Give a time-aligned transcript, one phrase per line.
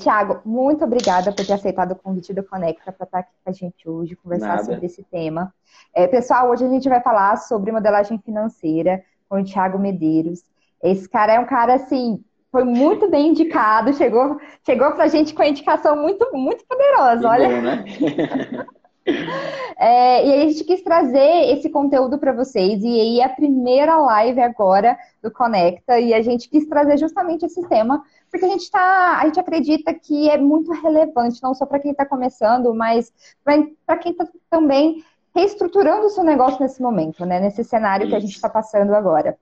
[0.00, 3.52] Tiago, muito obrigada por ter aceitado o convite do Conecta para estar aqui com a
[3.52, 4.64] gente hoje, conversar Nada.
[4.64, 5.52] sobre esse tema.
[5.94, 10.42] É, pessoal, hoje a gente vai falar sobre modelagem financeira com o Tiago Medeiros.
[10.82, 15.34] Esse cara é um cara, assim, foi muito bem indicado, chegou, chegou para a gente
[15.34, 17.48] com a indicação muito, muito poderosa, que olha.
[17.48, 18.66] Bom, né?
[19.78, 23.30] É, e aí a gente quis trazer esse conteúdo para vocês, e aí é a
[23.30, 28.48] primeira live agora do Conecta, e a gente quis trazer justamente esse tema, porque a
[28.48, 32.72] gente tá, a gente acredita que é muito relevante, não só para quem está começando,
[32.74, 33.12] mas
[33.44, 37.40] para quem está também reestruturando o seu negócio nesse momento, né?
[37.40, 38.10] Nesse cenário Isso.
[38.10, 39.38] que a gente está passando agora.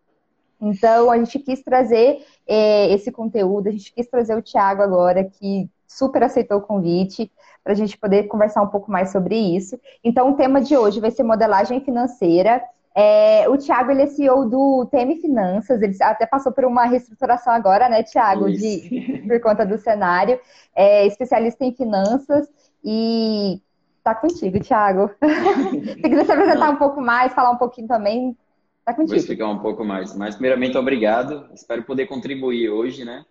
[0.60, 5.24] Então, a gente quis trazer é, esse conteúdo, a gente quis trazer o Thiago agora,
[5.24, 7.30] que super aceitou o convite
[7.62, 9.79] para a gente poder conversar um pouco mais sobre isso.
[10.02, 12.62] Então, o tema de hoje vai ser modelagem financeira.
[13.01, 17.52] É, o Thiago, ele é CEO do TM Finanças, ele até passou por uma reestruturação
[17.52, 20.41] agora, né, Thiago, de, por conta do cenário.
[20.74, 22.48] É especialista em finanças
[22.84, 23.62] e
[24.02, 25.13] tá contigo, Thiago.
[25.95, 26.73] Se quiser se apresentar Não.
[26.73, 28.37] um pouco mais, falar um pouquinho também,
[28.85, 29.10] tá contigo.
[29.10, 30.16] Vou explicar um pouco mais.
[30.16, 31.49] Mas, primeiramente, obrigado.
[31.54, 33.24] Espero poder contribuir hoje, né?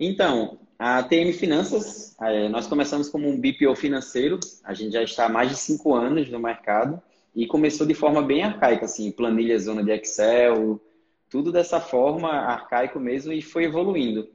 [0.00, 5.26] Então, a TM Finanças, é, nós começamos como um BPO financeiro, a gente já está
[5.26, 7.00] há mais de cinco anos no mercado
[7.36, 10.80] e começou de forma bem arcaica, assim, planilha zona de Excel,
[11.28, 14.26] tudo dessa forma, arcaico mesmo, e foi evoluindo.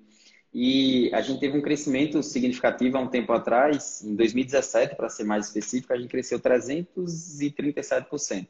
[0.54, 5.24] E a gente teve um crescimento significativo há um tempo atrás, em 2017, para ser
[5.24, 8.48] mais específico, a gente cresceu 337%.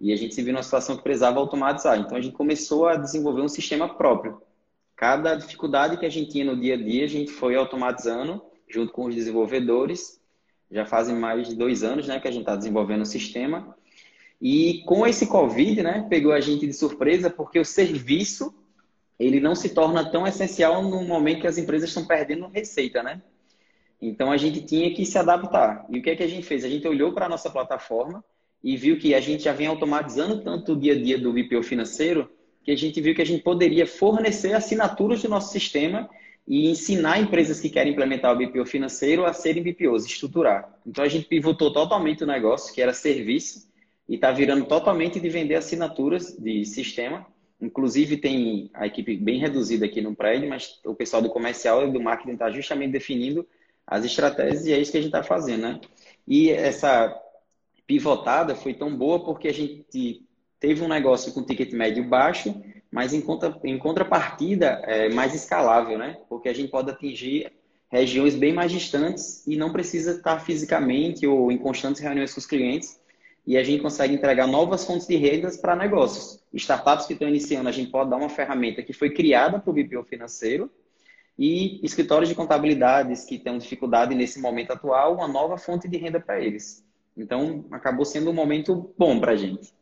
[0.00, 1.98] E a gente se viu numa situação que precisava automatizar.
[1.98, 4.42] Então a gente começou a desenvolver um sistema próprio
[4.96, 8.92] Cada dificuldade que a gente tinha no dia a dia, a gente foi automatizando junto
[8.92, 10.20] com os desenvolvedores.
[10.70, 13.76] Já fazem mais de dois anos né, que a gente está desenvolvendo o sistema.
[14.40, 18.54] E com esse Covid, né, pegou a gente de surpresa, porque o serviço
[19.18, 23.22] ele não se torna tão essencial no momento que as empresas estão perdendo receita, né?
[24.02, 25.86] Então a gente tinha que se adaptar.
[25.88, 26.64] E o que é que a gente fez?
[26.64, 28.24] A gente olhou para a nossa plataforma
[28.62, 31.62] e viu que a gente já vem automatizando tanto o dia a dia do BPO
[31.62, 32.28] financeiro
[32.64, 36.08] que a gente viu que a gente poderia fornecer assinaturas do nosso sistema
[36.48, 40.74] e ensinar empresas que querem implementar o BPO financeiro a serem BPOs, estruturar.
[40.86, 43.68] Então a gente pivotou totalmente o negócio, que era serviço,
[44.08, 47.26] e está virando totalmente de vender assinaturas de sistema.
[47.60, 51.92] Inclusive tem a equipe bem reduzida aqui no prédio, mas o pessoal do comercial e
[51.92, 53.46] do marketing está justamente definindo
[53.86, 55.80] as estratégias e é isso que a gente está fazendo, né?
[56.26, 57.14] E essa
[57.86, 60.22] pivotada foi tão boa porque a gente
[60.58, 62.54] teve um negócio com ticket médio baixo,
[62.90, 66.18] mas em, contra, em contrapartida é mais escalável, né?
[66.28, 67.52] Porque a gente pode atingir
[67.90, 72.46] regiões bem mais distantes e não precisa estar fisicamente ou em constantes reuniões com os
[72.46, 72.98] clientes.
[73.46, 76.42] E a gente consegue entregar novas fontes de rendas para negócios.
[76.52, 79.74] Startups que estão iniciando, a gente pode dar uma ferramenta que foi criada para o
[79.74, 80.70] BPO financeiro
[81.38, 86.20] e escritórios de contabilidades que têm dificuldade nesse momento atual, uma nova fonte de renda
[86.20, 86.84] para eles.
[87.16, 89.72] Então, acabou sendo um momento bom para a gente.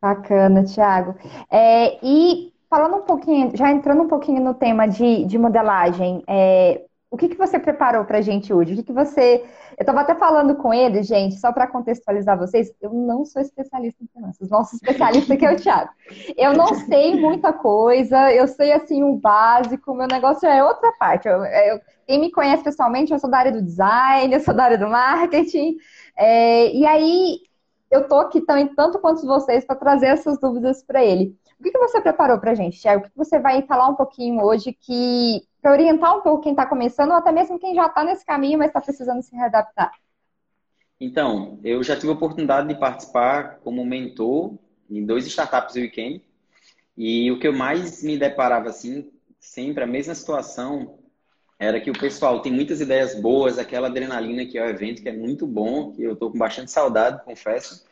[0.00, 1.14] Bacana, Thiago.
[1.50, 6.84] É, e falando um pouquinho, já entrando um pouquinho no tema de, de modelagem, é,
[7.16, 8.74] o que, que você preparou para a gente hoje?
[8.74, 9.42] O que, que você.
[9.70, 14.04] Eu estava até falando com ele, gente, só para contextualizar vocês, eu não sou especialista
[14.04, 14.50] em finanças.
[14.50, 15.90] Nosso especialista aqui é o Thiago.
[16.36, 21.26] Eu não sei muita coisa, eu sei assim o básico, meu negócio é outra parte.
[21.26, 24.64] Eu, eu, quem me conhece pessoalmente, eu sou da área do design, eu sou da
[24.64, 25.76] área do marketing.
[26.18, 27.38] É, e aí
[27.90, 31.34] eu tô aqui também, tanto quanto vocês, para trazer essas dúvidas para ele.
[31.58, 33.00] O que, que você preparou para gente, Thiago?
[33.00, 36.52] O que, que você vai falar um pouquinho hoje que para orientar um pouco quem
[36.52, 39.90] está começando, ou até mesmo quem já está nesse caminho, mas está precisando se readaptar?
[41.00, 44.54] Então, eu já tive a oportunidade de participar como mentor
[44.88, 46.24] em dois startups weekend.
[46.96, 49.10] E o que eu mais me deparava assim,
[49.40, 51.00] sempre a mesma situação,
[51.58, 55.08] era que o pessoal tem muitas ideias boas, aquela adrenalina que é o evento, que
[55.08, 57.84] é muito bom, que eu estou com bastante saudade, confesso.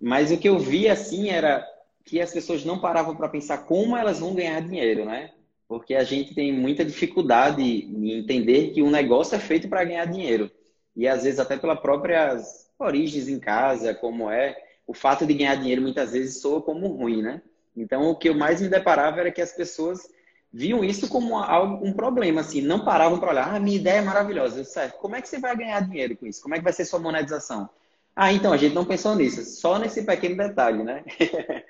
[0.00, 1.66] Mas o que eu vi assim era
[2.04, 5.32] que as pessoas não paravam para pensar como elas vão ganhar dinheiro, né?
[5.70, 10.04] Porque a gente tem muita dificuldade em entender que um negócio é feito para ganhar
[10.04, 10.50] dinheiro.
[10.96, 15.54] E às vezes até pelas próprias origens em casa, como é, o fato de ganhar
[15.54, 17.40] dinheiro muitas vezes soa como ruim, né?
[17.76, 20.10] Então o que eu mais me deparava era que as pessoas
[20.52, 24.02] viam isso como algo, um problema, assim, não paravam para olhar, ah, minha ideia é
[24.02, 24.98] maravilhosa, certo?
[24.98, 26.42] Como é que você vai ganhar dinheiro com isso?
[26.42, 27.70] Como é que vai ser sua monetização?
[28.16, 31.04] Ah, então, a gente não pensou nisso, só nesse pequeno detalhe, né?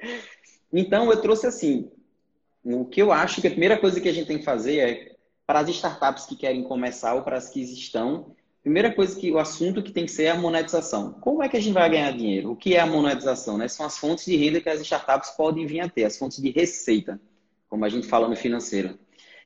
[0.72, 1.90] então, eu trouxe assim,
[2.64, 5.16] o que eu acho que a primeira coisa que a gente tem que fazer é,
[5.46, 9.38] para as startups que querem começar ou para as que estão, primeira coisa que o
[9.38, 11.12] assunto que tem que ser é a monetização.
[11.14, 12.52] Como é que a gente vai ganhar dinheiro?
[12.52, 13.56] O que é a monetização?
[13.56, 13.68] Né?
[13.68, 16.50] São as fontes de renda que as startups podem vir a ter, as fontes de
[16.50, 17.20] receita
[17.70, 18.98] como a gente fala no financeiro.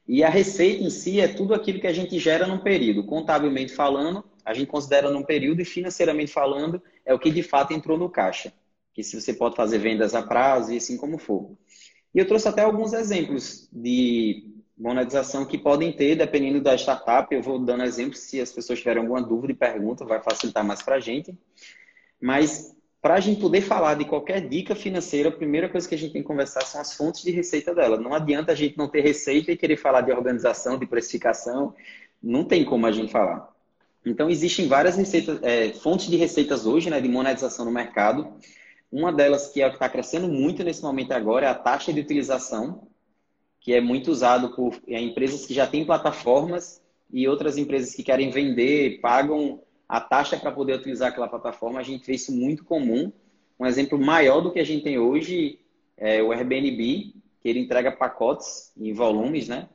[0.09, 3.05] E a receita em si é tudo aquilo que a gente gera num período.
[3.05, 7.75] Contabilmente falando, a gente considera num período e financeiramente falando, é o que de fato
[7.75, 8.53] entrou no caixa.
[8.95, 11.57] Que se você pode fazer vendas a prazo e assim como for.
[12.15, 14.45] E eu trouxe até alguns exemplos de
[14.77, 17.35] monetização que podem ter, dependendo da startup.
[17.35, 20.83] Eu vou dando exemplos, se as pessoas tiverem alguma dúvida e pergunta, vai facilitar mais
[20.83, 21.37] para a gente.
[22.21, 25.99] Mas para a gente poder falar de qualquer dica financeira, a primeira coisa que a
[25.99, 27.99] gente tem que conversar são as fontes de receita dela.
[27.99, 31.75] Não adianta a gente não ter receita e querer falar de organização, de precificação.
[32.23, 33.53] Não tem como a gente falar.
[34.07, 38.33] Então, existem várias receitas, é, fontes de receitas hoje, né, de monetização no mercado.
[38.95, 42.87] Uma delas que é está crescendo muito nesse momento agora é a taxa de utilização,
[43.59, 46.81] que é muito usado por é, empresas que já têm plataformas
[47.13, 51.81] e outras empresas que querem vender, pagam a taxa para poder utilizar aquela plataforma.
[51.81, 53.13] A gente vê isso muito comum.
[53.59, 55.59] Um exemplo maior do que a gente tem hoje
[55.97, 59.69] é o Airbnb, que ele entrega pacotes em volumes, né?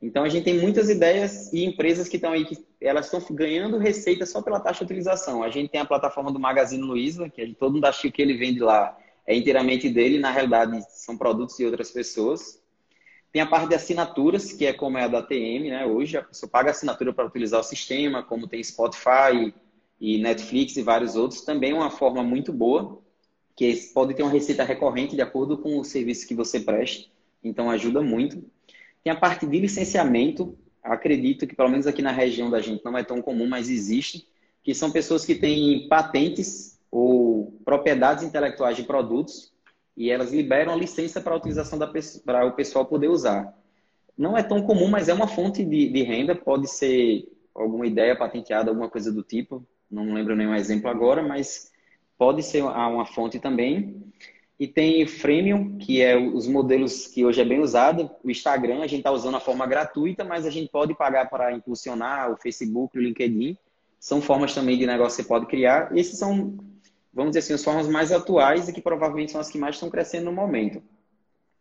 [0.00, 3.78] Então a gente tem muitas ideias e empresas que estão aí que elas estão ganhando
[3.78, 5.42] receita só pela taxa de utilização.
[5.42, 8.60] A gente tem a plataforma do Magazine Luiza, que todo mundo acha que ele vende
[8.60, 8.96] lá
[9.26, 12.62] é inteiramente dele, na realidade são produtos de outras pessoas.
[13.32, 15.84] Tem a parte de assinaturas, que é como é a da TM, né?
[15.84, 19.52] Hoje a pessoa paga assinatura para utilizar o sistema, como tem Spotify
[20.00, 21.42] e Netflix e vários outros.
[21.42, 23.02] Também é uma forma muito boa,
[23.56, 27.12] que pode ter uma receita recorrente de acordo com o serviço que você preste.
[27.42, 28.42] Então ajuda muito.
[29.06, 30.58] Tem a parte de licenciamento.
[30.82, 34.26] Acredito que pelo menos aqui na região da gente não é tão comum, mas existe,
[34.64, 39.52] que são pessoas que têm patentes ou propriedades intelectuais de produtos
[39.96, 41.88] e elas liberam a licença para a utilização da
[42.24, 43.56] para o pessoal poder usar.
[44.18, 48.16] Não é tão comum, mas é uma fonte de, de renda, pode ser alguma ideia
[48.16, 49.64] patenteada, alguma coisa do tipo.
[49.88, 51.70] Não lembro nenhum exemplo agora, mas
[52.18, 54.02] pode ser uma fonte também.
[54.58, 58.10] E tem o Freemium, que é os modelos que hoje é bem usado.
[58.24, 61.52] O Instagram a gente está usando a forma gratuita, mas a gente pode pagar para
[61.52, 63.56] impulsionar o Facebook, o LinkedIn.
[64.00, 65.94] São formas também de negócio que você pode criar.
[65.96, 66.56] Esses são
[67.16, 69.88] vamos dizer assim, as formas mais atuais e que provavelmente são as que mais estão
[69.88, 70.82] crescendo no momento.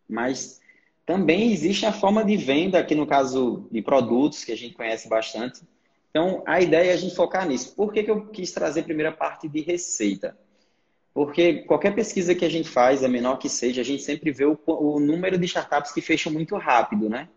[0.07, 0.59] Mas
[1.05, 5.07] também existe a forma de venda, aqui no caso de produtos, que a gente conhece
[5.07, 5.61] bastante.
[6.09, 7.73] Então, a ideia é a gente focar nisso.
[7.73, 10.37] Por que, que eu quis trazer a primeira parte de receita?
[11.15, 14.45] Porque qualquer pesquisa que a gente faz, a menor que seja, a gente sempre vê
[14.45, 17.27] o, o número de startups que fecham muito rápido, né?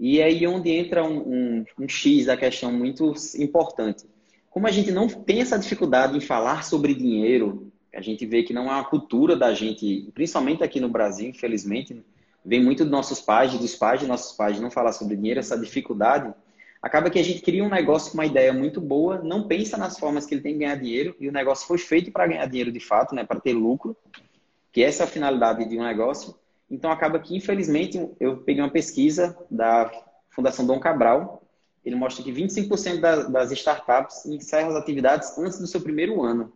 [0.00, 4.06] E é aí onde entra um, um, um X da questão muito importante
[4.52, 8.52] como a gente não tem essa dificuldade em falar sobre dinheiro, a gente vê que
[8.52, 12.04] não é uma cultura da gente, principalmente aqui no Brasil, infelizmente,
[12.44, 15.58] vem muito dos nossos pais, dos pais de nossos pais, não falar sobre dinheiro, essa
[15.58, 16.34] dificuldade,
[16.82, 19.98] acaba que a gente cria um negócio com uma ideia muito boa, não pensa nas
[19.98, 22.72] formas que ele tem que ganhar dinheiro, e o negócio foi feito para ganhar dinheiro
[22.72, 23.96] de fato, né, para ter lucro,
[24.72, 26.34] que essa é a finalidade de um negócio.
[26.68, 29.92] Então acaba que, infelizmente, eu peguei uma pesquisa da
[30.30, 31.42] Fundação Dom Cabral,
[31.84, 33.00] ele mostra que 25%
[33.30, 36.52] das startups encerram as atividades antes do seu primeiro ano.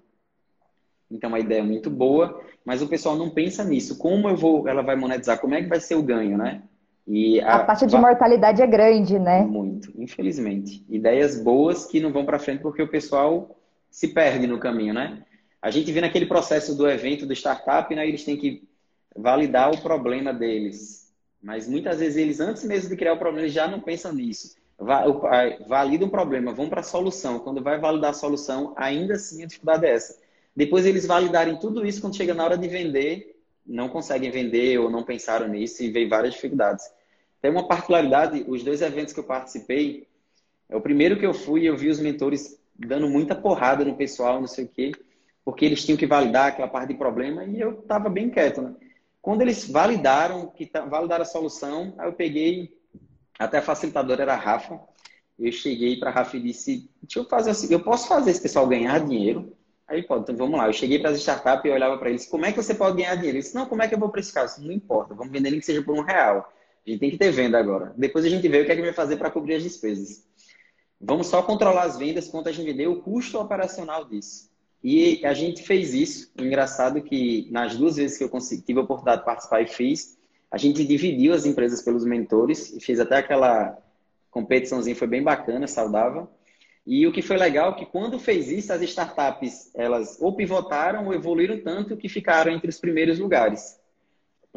[1.11, 3.99] Então, é uma ideia muito boa, mas o pessoal não pensa nisso.
[3.99, 5.39] Como eu vou, ela vai monetizar?
[5.39, 6.63] Como é que vai ser o ganho, né?
[7.07, 9.43] E a, a taxa de mortalidade é grande, né?
[9.43, 10.85] Muito, infelizmente.
[10.89, 13.57] Ideias boas que não vão para frente porque o pessoal
[13.91, 15.23] se perde no caminho, né?
[15.63, 18.07] A gente vê naquele processo do evento do startup, né?
[18.07, 18.69] Eles têm que
[19.15, 21.13] validar o problema deles.
[21.43, 24.57] Mas muitas vezes eles, antes mesmo de criar o problema, eles já não pensam nisso
[24.79, 27.39] valida um problema, vão para a solução.
[27.39, 30.19] Quando vai validar a solução, ainda assim a dificuldade é essa.
[30.55, 33.37] Depois eles validarem tudo isso, quando chega na hora de vender,
[33.67, 36.85] não conseguem vender ou não pensaram nisso e vem várias dificuldades.
[37.47, 40.09] Tem uma particularidade, os dois eventos que eu participei,
[40.69, 44.41] é o primeiro que eu fui, eu vi os mentores dando muita porrada no pessoal,
[44.41, 44.91] não sei o quê,
[45.45, 48.75] porque eles tinham que validar aquela parte de problema e eu estava bem quieto, né?
[49.23, 52.77] Quando eles validaram, que validaram a solução, aí eu peguei
[53.39, 54.81] até a facilitadora era a Rafa.
[55.39, 58.43] Eu cheguei para a Rafa e disse: Deixa eu fazer assim, eu posso fazer esse
[58.43, 59.57] pessoal ganhar dinheiro?
[59.87, 60.67] Aí pode, então vamos lá.
[60.67, 63.15] Eu cheguei para as startups e olhava para eles: Como é que você pode ganhar
[63.15, 63.37] dinheiro?
[63.37, 64.47] Ele disse: Não, como é que eu vou precificar?
[64.47, 66.53] Isso não importa, vamos vender nem que seja por um real.
[66.87, 67.93] A gente tem que ter venda agora.
[67.97, 70.25] Depois a gente vê o que é que vai fazer para cobrir as despesas.
[71.01, 74.51] Vamos só controlar as vendas, quanto a gente vender, o custo operacional disso.
[74.83, 76.31] E a gente fez isso.
[76.39, 80.17] Engraçado que nas duas vezes que eu consegui, tive a oportunidade de participar e fiz,
[80.51, 83.77] a gente dividiu as empresas pelos mentores e fez até aquela
[84.31, 86.29] competiçãozinha, foi bem bacana, saudável.
[86.87, 91.07] E o que foi legal é que quando fez isso, as startups, elas ou pivotaram
[91.07, 93.77] ou evoluíram tanto que ficaram entre os primeiros lugares.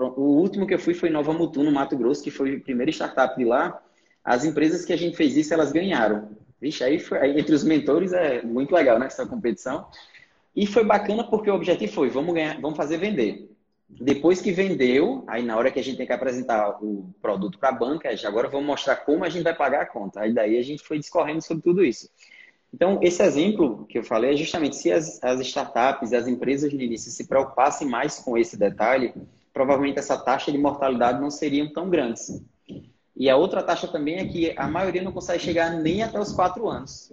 [0.07, 2.91] O último que eu fui foi Nova Mutu, no Mato Grosso, que foi a primeira
[2.91, 3.81] startup de lá.
[4.23, 6.29] As empresas que a gente fez isso, elas ganharam.
[6.61, 9.87] Vixe, aí, foi, aí entre os mentores é muito legal, né, essa competição.
[10.55, 13.49] E foi bacana porque o objetivo foi, vamos ganhar, vamos fazer vender.
[13.89, 17.69] Depois que vendeu, aí na hora que a gente tem que apresentar o produto para
[17.69, 20.21] a banca, agora vamos mostrar como a gente vai pagar a conta.
[20.21, 22.09] Aí daí a gente foi discorrendo sobre tudo isso.
[22.73, 26.77] Então, esse exemplo que eu falei é justamente se as, as startups as empresas de
[26.77, 29.13] início se preocupassem mais com esse detalhe,
[29.53, 32.41] provavelmente essa taxa de mortalidade não seriam tão grandes.
[33.15, 36.31] E a outra taxa também é que a maioria não consegue chegar nem até os
[36.31, 37.11] quatro anos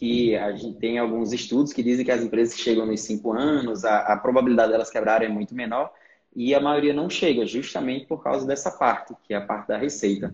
[0.00, 3.84] que a gente tem alguns estudos que dizem que as empresas chegam nos cinco anos,
[3.84, 5.92] a, a probabilidade delas quebrarem é muito menor,
[6.34, 9.76] e a maioria não chega, justamente por causa dessa parte, que é a parte da
[9.76, 10.32] receita.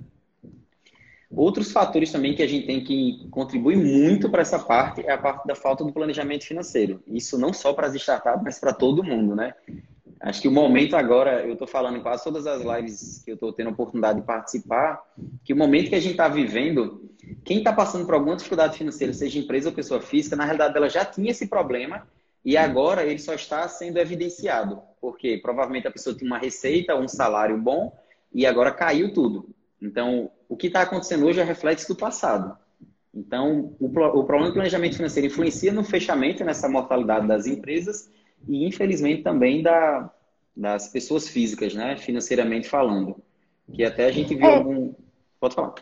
[1.28, 5.19] Outros fatores também que a gente tem que contribuir muito para essa parte é a
[5.19, 7.02] parte da falta do planejamento financeiro.
[7.05, 9.52] Isso não só para as startups, mas para todo mundo, né?
[10.26, 13.35] Acho que o momento agora, eu estou falando em quase todas as lives que eu
[13.35, 15.00] estou tendo a oportunidade de participar,
[15.45, 17.09] que o momento que a gente está vivendo,
[17.45, 20.88] quem está passando por alguma dificuldade financeira, seja empresa ou pessoa física, na realidade ela
[20.88, 22.09] já tinha esse problema
[22.45, 27.06] e agora ele só está sendo evidenciado, porque provavelmente a pessoa tinha uma receita, um
[27.06, 27.97] salário bom
[28.35, 29.49] e agora caiu tudo.
[29.80, 32.59] Então, o que está acontecendo hoje é reflexo do passado.
[33.14, 38.11] Então, o, o problema do planejamento financeiro influencia no fechamento, nessa mortalidade das empresas
[38.49, 40.12] e, infelizmente, também da,
[40.57, 41.97] das pessoas físicas, né?
[41.97, 43.17] financeiramente falando.
[43.73, 44.57] Que até a gente viu é...
[44.57, 44.95] algum.
[45.39, 45.75] Pode falar.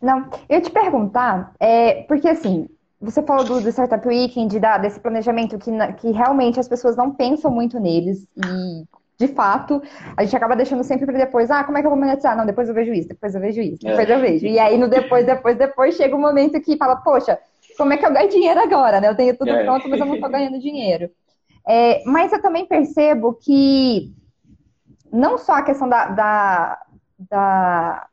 [0.00, 2.68] Não, eu ia te perguntar, é, porque assim,
[3.00, 7.10] você falou do, do Startup Weekend, da, desse planejamento que, que realmente as pessoas não
[7.10, 8.84] pensam muito neles e
[9.16, 9.80] de fato,
[10.16, 12.36] a gente acaba deixando sempre para depois, ah, como é que eu vou monetizar?
[12.36, 14.14] Não, depois eu vejo isso, depois eu vejo isso, depois é.
[14.14, 14.46] eu vejo.
[14.46, 17.38] E aí no depois, depois, depois chega um momento que fala, poxa,
[17.76, 19.08] como é que eu ganho dinheiro agora, né?
[19.08, 19.62] Eu tenho tudo é.
[19.62, 21.10] pronto, mas eu não estou ganhando dinheiro.
[21.66, 24.12] É, mas eu também percebo que
[25.10, 26.78] não só a questão da, da,
[27.30, 28.06] da,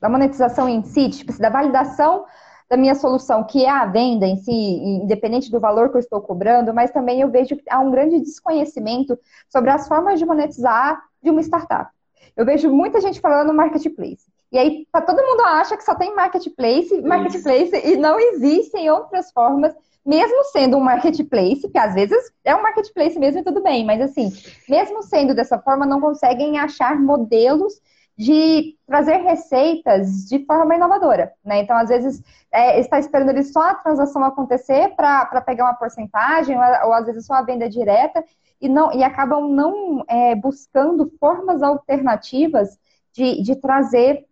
[0.00, 2.24] da monetização em si, tipo, da validação
[2.72, 6.22] da minha solução, que é a venda em si, independente do valor que eu estou
[6.22, 9.18] cobrando, mas também eu vejo que há um grande desconhecimento
[9.50, 11.90] sobre as formas de monetizar de uma startup.
[12.34, 14.24] Eu vejo muita gente falando marketplace.
[14.50, 17.86] E aí, todo mundo acha que só tem marketplace, marketplace, Isso.
[17.88, 23.18] e não existem outras formas mesmo sendo um marketplace, que às vezes é um marketplace
[23.18, 24.30] mesmo e tudo bem, mas assim,
[24.68, 27.80] mesmo sendo dessa forma, não conseguem achar modelos
[28.16, 31.60] de trazer receitas de forma inovadora, né?
[31.60, 36.56] Então, às vezes, é, está esperando ali só a transação acontecer para pegar uma porcentagem,
[36.56, 38.22] ou, ou, às vezes só a venda direta,
[38.60, 42.78] e, não, e acabam não é, buscando formas alternativas
[43.12, 44.26] de, de trazer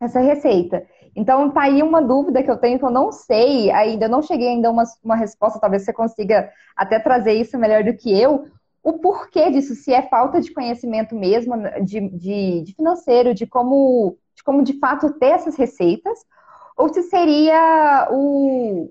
[0.00, 0.86] essa receita.
[1.14, 4.22] Então, tá aí uma dúvida que eu tenho que eu não sei ainda, eu não
[4.22, 8.18] cheguei ainda a uma, uma resposta, talvez você consiga até trazer isso melhor do que
[8.18, 8.46] eu.
[8.82, 14.16] O porquê disso, se é falta de conhecimento mesmo de, de, de financeiro, de como,
[14.34, 16.18] de como de fato ter essas receitas,
[16.76, 18.90] ou se seria o,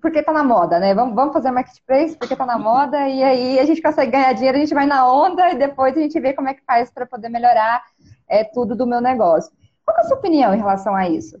[0.00, 0.94] porque tá na moda, né?
[0.94, 4.56] Vamos, vamos fazer marketplace porque tá na moda e aí a gente consegue ganhar dinheiro,
[4.56, 7.04] a gente vai na onda e depois a gente vê como é que faz para
[7.04, 7.82] poder melhorar
[8.28, 9.52] é, tudo do meu negócio.
[9.86, 11.40] Qual é a sua opinião em relação a isso?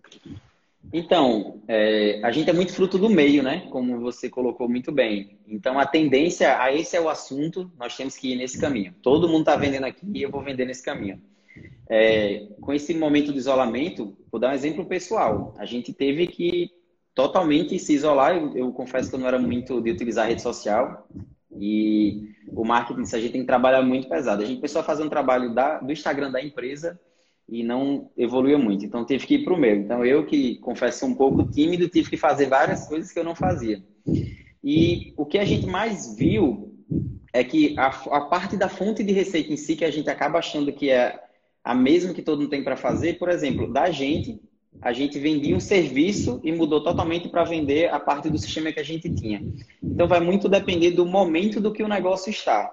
[0.92, 3.66] Então, é, a gente é muito fruto do meio, né?
[3.70, 5.40] Como você colocou muito bem.
[5.48, 8.94] Então, a tendência a esse é o assunto, nós temos que ir nesse caminho.
[9.02, 11.20] Todo mundo está vendendo aqui e eu vou vender nesse caminho.
[11.88, 15.52] É, com esse momento de isolamento, vou dar um exemplo pessoal.
[15.58, 16.70] A gente teve que
[17.16, 18.36] totalmente se isolar.
[18.36, 21.08] Eu, eu confesso que eu não era muito de utilizar rede social.
[21.58, 24.42] E o marketing, a gente tem que trabalhar muito pesado.
[24.42, 27.00] A gente começou a fazer um trabalho da, do Instagram da empresa
[27.48, 28.84] e não evoluiu muito.
[28.84, 29.76] Então tive que ir para o meu.
[29.76, 33.34] Então eu que confesso um pouco tímido, tive que fazer várias coisas que eu não
[33.34, 33.82] fazia.
[34.62, 36.74] E o que a gente mais viu
[37.32, 40.38] é que a, a parte da fonte de receita em si, que a gente acaba
[40.38, 41.20] achando que é
[41.62, 44.40] a mesma que todo mundo tem para fazer, por exemplo, da gente,
[44.80, 48.80] a gente vendia um serviço e mudou totalmente para vender a parte do sistema que
[48.80, 49.42] a gente tinha.
[49.82, 52.70] Então vai muito depender do momento do que o negócio está.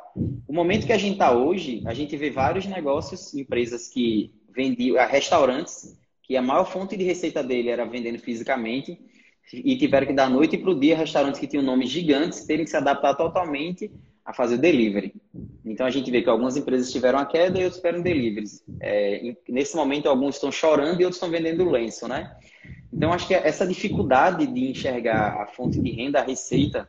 [0.47, 5.05] O momento que a gente está hoje, a gente vê vários negócios, empresas que vendia
[5.05, 8.99] restaurantes, que a maior fonte de receita dele era vendendo fisicamente,
[9.51, 12.71] e tiveram que dar noite para o dia restaurantes que tinham nomes gigantes terem que
[12.71, 13.91] se adaptar totalmente
[14.25, 15.13] a fazer delivery.
[15.65, 18.63] Então a gente vê que algumas empresas tiveram a queda e outras tiveram deliveries.
[18.79, 22.35] É, nesse momento alguns estão chorando e outros estão vendendo lenço, né?
[22.91, 26.87] Então acho que essa dificuldade de enxergar a fonte de renda, a receita,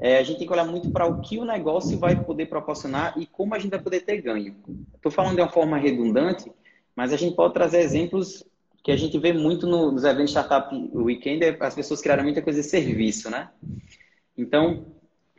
[0.00, 3.14] é, a gente tem que olhar muito para o que o negócio vai poder proporcionar
[3.16, 4.56] e como a gente vai poder ter ganho.
[4.94, 6.50] Estou falando de uma forma redundante,
[6.98, 8.42] mas a gente pode trazer exemplos
[8.82, 12.60] que a gente vê muito nos eventos Startup Weekend, é as pessoas criaram muita coisa
[12.60, 13.50] de serviço, né?
[14.36, 14.84] Então,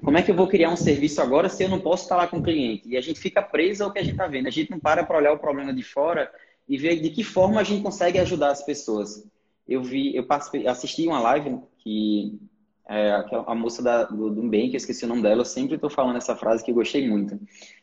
[0.01, 2.38] como é que eu vou criar um serviço agora se eu não posso falar com
[2.38, 2.88] o cliente?
[2.88, 4.48] E a gente fica preso ao que a gente está vendo.
[4.48, 6.32] A gente não para para olhar o problema de fora
[6.66, 9.28] e ver de que forma a gente consegue ajudar as pessoas.
[9.68, 10.25] Eu vi, eu
[10.66, 12.39] assisti uma live que
[12.88, 15.75] é, a moça da, do, do bem, que eu esqueci o nome dela, eu sempre
[15.75, 17.38] estou falando essa frase que eu gostei muito.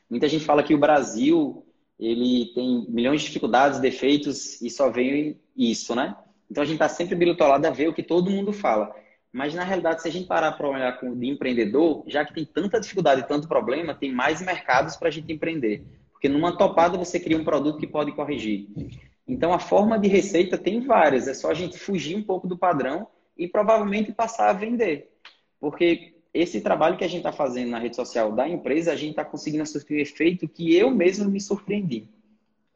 [0.08, 1.65] Muita gente fala que o Brasil
[1.98, 6.16] ele tem milhões de dificuldades, defeitos e só veio isso, né?
[6.50, 8.94] Então a gente está sempre bilutolado a ver o que todo mundo fala.
[9.32, 12.80] Mas na realidade, se a gente parar para olhar de empreendedor, já que tem tanta
[12.80, 15.84] dificuldade e tanto problema, tem mais mercados para a gente empreender.
[16.12, 18.68] Porque numa topada você cria um produto que pode corrigir.
[19.26, 22.56] Então a forma de receita tem várias, é só a gente fugir um pouco do
[22.56, 25.10] padrão e provavelmente passar a vender.
[25.60, 29.10] Porque esse trabalho que a gente está fazendo na rede social da empresa, a gente
[29.10, 32.08] está conseguindo assistir o efeito que eu mesmo me surpreendi.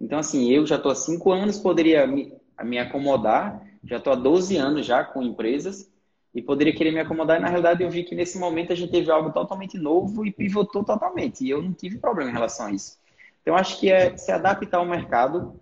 [0.00, 2.32] Então, assim, eu já estou há cinco anos, poderia me,
[2.64, 5.90] me acomodar, já estou há 12 anos já com empresas,
[6.34, 8.92] e poderia querer me acomodar, e na realidade eu vi que nesse momento a gente
[8.92, 12.72] teve algo totalmente novo e pivotou totalmente, e eu não tive problema em relação a
[12.72, 12.98] isso.
[13.42, 15.60] Então, acho que é se adaptar ao mercado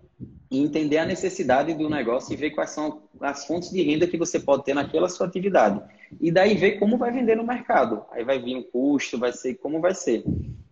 [0.51, 4.17] e entender a necessidade do negócio e ver quais são as fontes de renda que
[4.17, 5.81] você pode ter naquela sua atividade.
[6.19, 8.03] E daí ver como vai vender no mercado.
[8.11, 10.23] Aí vai vir o custo, vai ser como vai ser.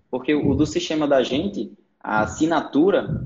[0.10, 3.26] Porque o do sistema da gente, a assinatura,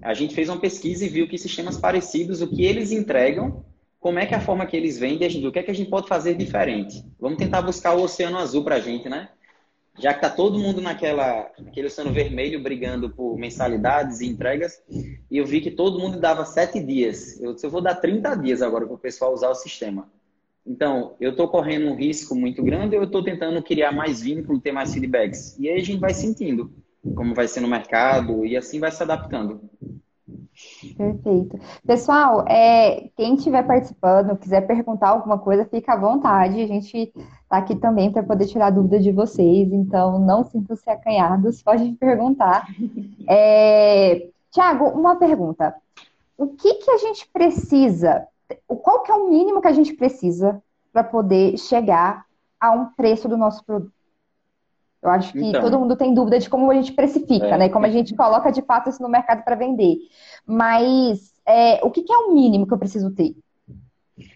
[0.00, 3.64] a gente fez uma pesquisa e viu que sistemas parecidos, o que eles entregam,
[3.98, 5.90] como é que é a forma que eles vendem, o que é que a gente
[5.90, 7.04] pode fazer diferente.
[7.18, 9.28] Vamos tentar buscar o oceano azul para a gente, né?
[9.98, 15.36] já que está todo mundo naquela, naquele oceano vermelho brigando por mensalidades e entregas, e
[15.36, 17.40] eu vi que todo mundo dava sete dias.
[17.40, 20.08] Eu eu vou dar 30 dias agora para o pessoal usar o sistema.
[20.66, 24.60] Então, eu estou correndo um risco muito grande ou eu estou tentando criar mais vínculo,
[24.60, 25.58] ter mais feedbacks?
[25.58, 26.70] E aí a gente vai sentindo
[27.16, 29.60] como vai ser no mercado e assim vai se adaptando.
[30.96, 31.58] Perfeito.
[31.84, 36.62] Pessoal, é, quem estiver participando, quiser perguntar alguma coisa, fica à vontade.
[36.62, 41.62] A gente está aqui também para poder tirar dúvida de vocês, então não sintam-se acanhados,
[41.62, 42.66] pode perguntar.
[43.28, 45.74] É, Tiago, uma pergunta.
[46.36, 48.26] O que, que a gente precisa,
[48.66, 52.24] qual que é o mínimo que a gente precisa para poder chegar
[52.60, 53.92] a um preço do nosso produto?
[55.02, 57.68] Eu acho que então, todo mundo tem dúvida de como a gente precifica, é, né?
[57.68, 59.96] Como a gente coloca de fato isso no mercado para vender.
[60.46, 63.34] Mas é, o que, que, é o mínimo que eu preciso ter?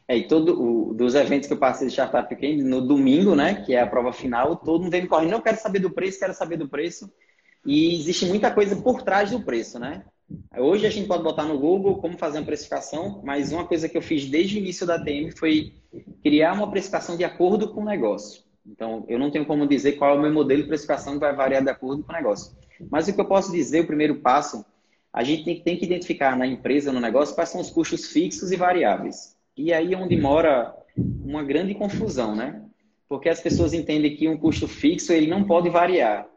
[0.08, 3.62] É, e todo o, dos eventos que eu passei de Startup Weekend, no domingo, né,
[3.62, 6.18] que é a prova final, todo mundo vem me correndo, não quero saber do preço,
[6.18, 7.08] quero saber do preço.
[7.64, 10.04] E existe muita coisa por trás do preço, né?
[10.56, 13.96] Hoje a gente pode botar no Google como fazer uma precificação, mas uma coisa que
[13.96, 15.74] eu fiz desde o início da TM foi
[16.22, 18.42] criar uma precificação de acordo com o negócio.
[18.66, 21.34] Então, eu não tenho como dizer qual é o meu modelo de precificação que vai
[21.34, 22.56] variar de acordo com o negócio.
[22.90, 24.64] Mas o que eu posso dizer, o primeiro passo,
[25.12, 28.56] a gente tem, que identificar na empresa, no negócio, quais são os custos fixos e
[28.56, 29.36] variáveis.
[29.56, 30.74] E aí é onde mora
[31.24, 32.62] uma grande confusão, né?
[33.08, 36.28] Porque as pessoas entendem que um custo fixo ele não pode variar.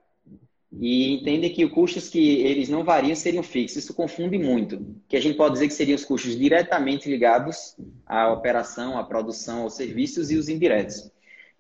[0.72, 3.84] E entendem que os custos que eles não variam seriam fixos.
[3.84, 4.86] Isso confunde muito.
[5.08, 9.64] Que a gente pode dizer que seriam os custos diretamente ligados à operação, à produção,
[9.64, 11.12] aos serviços e os indiretos.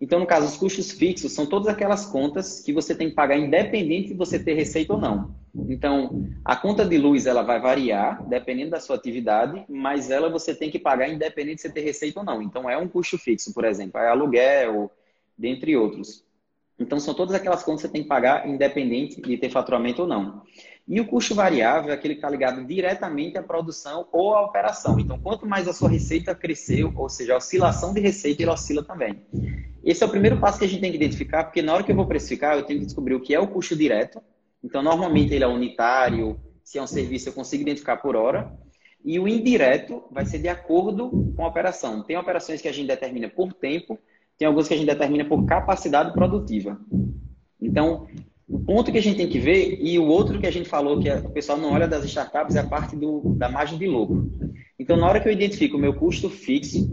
[0.01, 3.37] Então, no caso, os custos fixos são todas aquelas contas que você tem que pagar
[3.37, 5.35] independente de você ter receita ou não.
[5.67, 10.55] Então, a conta de luz ela vai variar dependendo da sua atividade, mas ela você
[10.55, 12.41] tem que pagar independente de você ter receita ou não.
[12.41, 14.89] Então, é um custo fixo, por exemplo, é aluguel,
[15.37, 16.23] dentre outros.
[16.79, 20.07] Então, são todas aquelas contas que você tem que pagar independente de ter faturamento ou
[20.07, 20.41] não.
[20.87, 24.99] E o custo variável é aquele que está ligado diretamente à produção ou à operação.
[24.99, 28.83] Então, quanto mais a sua receita cresceu, ou seja, a oscilação de receita, ele oscila
[28.83, 29.21] também.
[29.83, 31.91] Esse é o primeiro passo que a gente tem que identificar, porque na hora que
[31.91, 34.21] eu vou precificar, eu tenho que descobrir o que é o custo direto.
[34.63, 38.51] Então, normalmente ele é unitário, se é um serviço, eu consigo identificar por hora.
[39.03, 42.03] E o indireto vai ser de acordo com a operação.
[42.03, 43.97] Tem operações que a gente determina por tempo,
[44.39, 46.79] tem algumas que a gente determina por capacidade produtiva.
[47.61, 48.07] Então,
[48.47, 50.97] o ponto que a gente tem que ver, e o outro que a gente falou,
[50.97, 54.31] que o pessoal não olha das startups, é a parte do, da margem de lucro.
[54.79, 56.89] Então, na hora que eu identifico o meu custo fixo,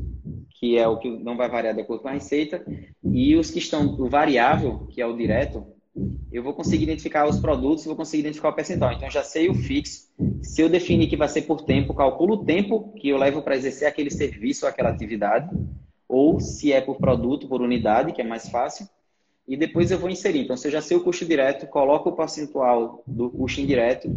[0.58, 2.64] que é o que não vai variar de acordo com a receita,
[3.04, 5.64] e os que estão o variável, que é o direto,
[6.32, 8.92] eu vou conseguir identificar os produtos, vou conseguir identificar o percentual.
[8.92, 10.08] Então, já sei o fixo.
[10.42, 13.56] Se eu definir que vai ser por tempo, calculo o tempo que eu levo para
[13.56, 15.48] exercer aquele serviço ou aquela atividade,
[16.08, 18.88] ou se é por produto, por unidade, que é mais fácil,
[19.46, 20.40] e depois eu vou inserir.
[20.40, 24.08] Então, se eu já sei o custo direto, coloco o percentual do custo indireto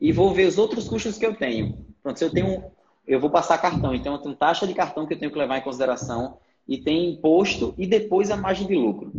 [0.00, 1.84] e vou ver os outros custos que eu tenho.
[2.02, 2.64] Pronto, se eu tenho
[3.06, 3.94] eu vou passar cartão.
[3.94, 7.10] Então, eu tenho taxa de cartão que eu tenho que levar em consideração e tem
[7.10, 9.12] imposto e depois a margem de lucro.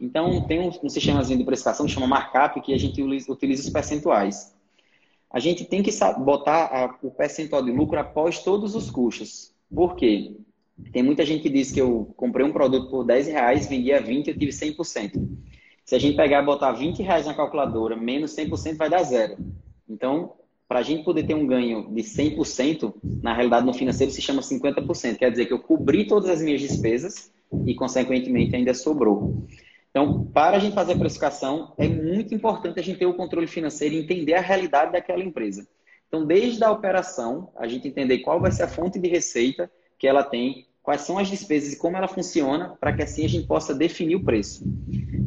[0.00, 3.70] Então, tem um, um sistemazinho de precificação que chama markup, que a gente utiliza os
[3.70, 4.54] percentuais.
[5.30, 9.52] A gente tem que botar a, o percentual de lucro após todos os custos.
[9.72, 10.34] Por quê?
[10.92, 14.00] Tem muita gente que diz que eu comprei um produto por 10 reais, vendi a
[14.00, 15.28] 20 eu tive 100%.
[15.84, 19.36] Se a gente pegar e botar 20 reais na calculadora, menos 100% vai dar zero.
[19.88, 20.34] Então,
[20.68, 24.42] para a gente poder ter um ganho de 100%, na realidade no financeiro se chama
[24.42, 25.16] 50%.
[25.16, 27.30] Quer dizer que eu cobri todas as minhas despesas
[27.64, 29.46] e, consequentemente, ainda sobrou.
[29.90, 33.46] Então, para a gente fazer a precificação, é muito importante a gente ter o controle
[33.46, 35.66] financeiro e entender a realidade daquela empresa.
[36.08, 40.06] Então, desde a operação, a gente entender qual vai ser a fonte de receita que
[40.06, 43.46] ela tem, quais são as despesas e como ela funciona, para que assim a gente
[43.46, 44.64] possa definir o preço.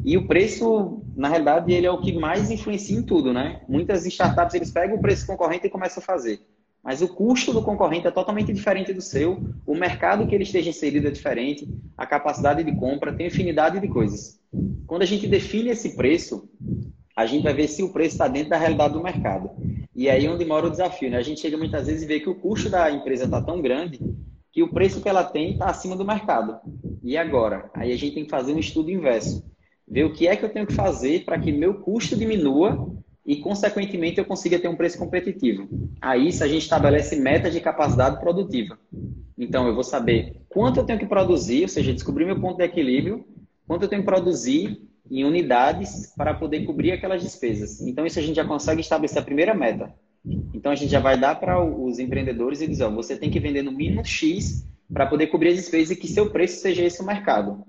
[0.05, 3.61] E o preço, na realidade, ele é o que mais influencia em tudo, né?
[3.67, 6.39] Muitas startups, eles pegam o preço concorrente e começam a fazer.
[6.81, 10.69] Mas o custo do concorrente é totalmente diferente do seu, o mercado que ele esteja
[10.69, 14.39] inserido é diferente, a capacidade de compra, tem infinidade de coisas.
[14.87, 16.49] Quando a gente define esse preço,
[17.13, 19.49] a gente vai ver se o preço está dentro da realidade do mercado.
[19.93, 21.17] E aí é onde mora o desafio, né?
[21.17, 23.99] A gente chega muitas vezes e vê que o custo da empresa está tão grande
[24.51, 26.59] que o preço que ela tem está acima do mercado.
[27.03, 27.69] E agora?
[27.73, 29.45] Aí a gente tem que fazer um estudo inverso.
[29.87, 33.37] Ver o que é que eu tenho que fazer para que meu custo diminua e,
[33.37, 35.67] consequentemente, eu consiga ter um preço competitivo.
[36.01, 38.77] Aí, se a gente estabelece metas de capacidade produtiva.
[39.37, 42.63] Então, eu vou saber quanto eu tenho que produzir, ou seja, descobrir meu ponto de
[42.63, 43.25] equilíbrio,
[43.67, 47.81] quanto eu tenho que produzir em unidades para poder cobrir aquelas despesas.
[47.81, 49.93] Então, isso a gente já consegue estabelecer a primeira meta.
[50.53, 53.61] Então, a gente já vai dar para os empreendedores e dizer, você tem que vender
[53.61, 57.05] no mínimo X para poder cobrir as despesas e que seu preço seja esse o
[57.05, 57.63] mercado.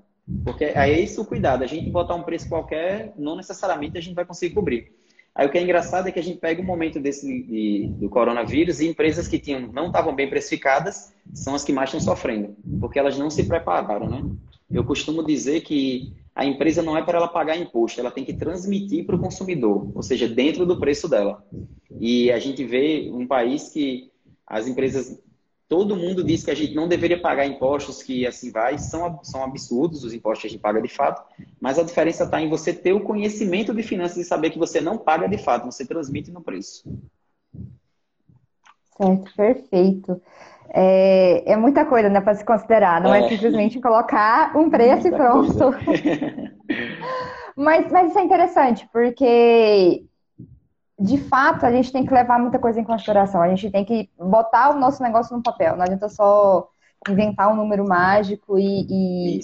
[0.45, 1.63] Porque aí é isso o cuidado.
[1.63, 4.93] A gente botar um preço qualquer, não necessariamente a gente vai conseguir cobrir.
[5.35, 8.09] Aí o que é engraçado é que a gente pega um momento desse de, do
[8.09, 12.57] coronavírus e empresas que tinham, não estavam bem precificadas são as que mais estão sofrendo,
[12.81, 14.29] porque elas não se prepararam, né?
[14.71, 18.33] Eu costumo dizer que a empresa não é para ela pagar imposto, ela tem que
[18.33, 21.45] transmitir para o consumidor, ou seja, dentro do preço dela.
[22.01, 24.11] E a gente vê um país que
[24.47, 25.21] as empresas,
[25.69, 29.45] todo mundo diz que a gente não deveria pagar impostos, que assim vai, são, são
[29.45, 31.23] absurdos os impostos que a gente paga de fato,
[31.61, 34.81] mas a diferença está em você ter o conhecimento de finanças e saber que você
[34.81, 36.91] não paga de fato, você transmite no preço.
[38.97, 40.23] Certo, perfeito.
[40.73, 43.25] É, é muita coisa né, para se considerar, não é.
[43.25, 45.75] é simplesmente colocar um preço e pronto.
[47.57, 50.05] mas, mas isso é interessante, porque
[51.01, 53.41] de fato a gente tem que levar muita coisa em consideração.
[53.41, 55.75] A gente tem que botar o nosso negócio no papel.
[55.75, 56.69] Não adianta só
[57.09, 59.41] inventar um número mágico e, e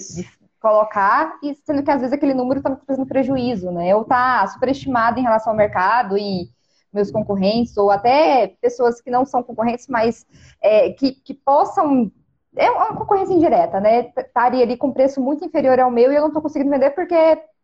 [0.61, 3.95] colocar, e sendo que às vezes aquele número está trazendo prejuízo, né?
[3.95, 6.49] Ou está superestimado em relação ao mercado e
[6.93, 10.25] meus concorrentes, ou até pessoas que não são concorrentes, mas
[10.61, 12.11] é, que, que possam.
[12.55, 14.11] É uma concorrência indireta, né?
[14.17, 17.15] Estaria ali com preço muito inferior ao meu e eu não estou conseguindo vender porque,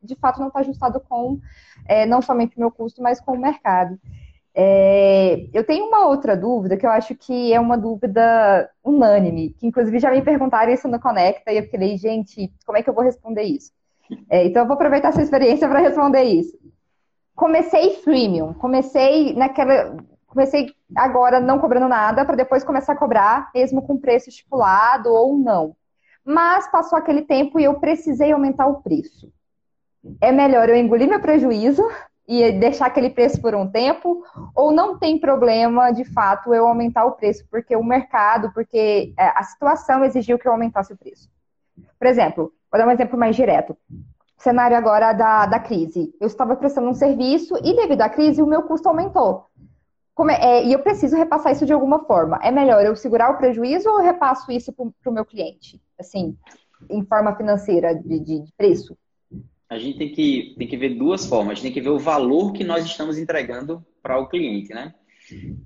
[0.02, 1.40] de fato, não está ajustado com
[1.88, 3.98] é, não somente o meu custo, mas com o mercado.
[4.56, 9.66] É, eu tenho uma outra dúvida que eu acho que é uma dúvida unânime, que
[9.66, 12.94] inclusive já me perguntaram isso no Conecta e eu falei, gente, como é que eu
[12.94, 13.72] vou responder isso?
[14.30, 16.56] É, então eu vou aproveitar essa experiência para responder isso
[17.36, 19.96] comecei freemium, comecei naquela.
[20.28, 25.38] Comecei agora não cobrando nada, para depois começar a cobrar, mesmo com preço estipulado ou
[25.38, 25.76] não.
[26.26, 29.32] Mas passou aquele tempo e eu precisei aumentar o preço.
[30.20, 31.88] É melhor eu engolir meu prejuízo
[32.28, 34.24] e deixar aquele preço por um tempo,
[34.56, 39.28] ou não tem problema, de fato, eu aumentar o preço, porque o mercado, porque é,
[39.36, 41.30] a situação exigiu que eu aumentasse o preço.
[42.00, 43.78] Por exemplo, vou dar um exemplo mais direto
[44.38, 46.14] cenário agora da, da crise.
[46.20, 49.46] Eu estava prestando um serviço e, devido à crise, o meu custo aumentou.
[50.30, 52.40] É, é, e eu preciso repassar isso de alguma forma.
[52.44, 55.82] É melhor eu segurar o prejuízo ou eu repasso isso para o meu cliente?
[56.00, 56.38] Assim,
[56.90, 58.96] em forma financeira, de, de, preço?
[59.70, 61.54] A gente tem que, tem que ver duas formas.
[61.54, 64.94] A gente tem que ver o valor que nós estamos entregando para o cliente, né?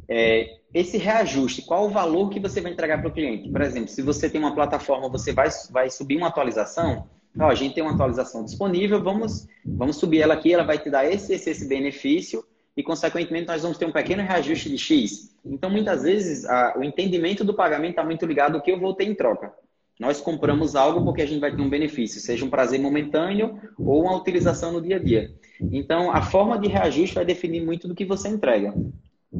[0.07, 3.49] É, esse reajuste, qual o valor que você vai entregar para o cliente?
[3.49, 7.55] Por exemplo, se você tem uma plataforma, você vai, vai subir uma atualização, Ó, a
[7.55, 11.33] gente tem uma atualização disponível, vamos, vamos subir ela aqui, ela vai te dar esse,
[11.33, 12.43] esse, esse benefício
[12.75, 15.35] e, consequentemente, nós vamos ter um pequeno reajuste de X.
[15.45, 18.93] Então, muitas vezes, a, o entendimento do pagamento está muito ligado ao que eu vou
[18.93, 19.51] ter em troca.
[19.99, 24.03] Nós compramos algo porque a gente vai ter um benefício, seja um prazer momentâneo ou
[24.03, 25.31] uma utilização no dia a dia.
[25.59, 28.75] Então, a forma de reajuste vai definir muito do que você entrega.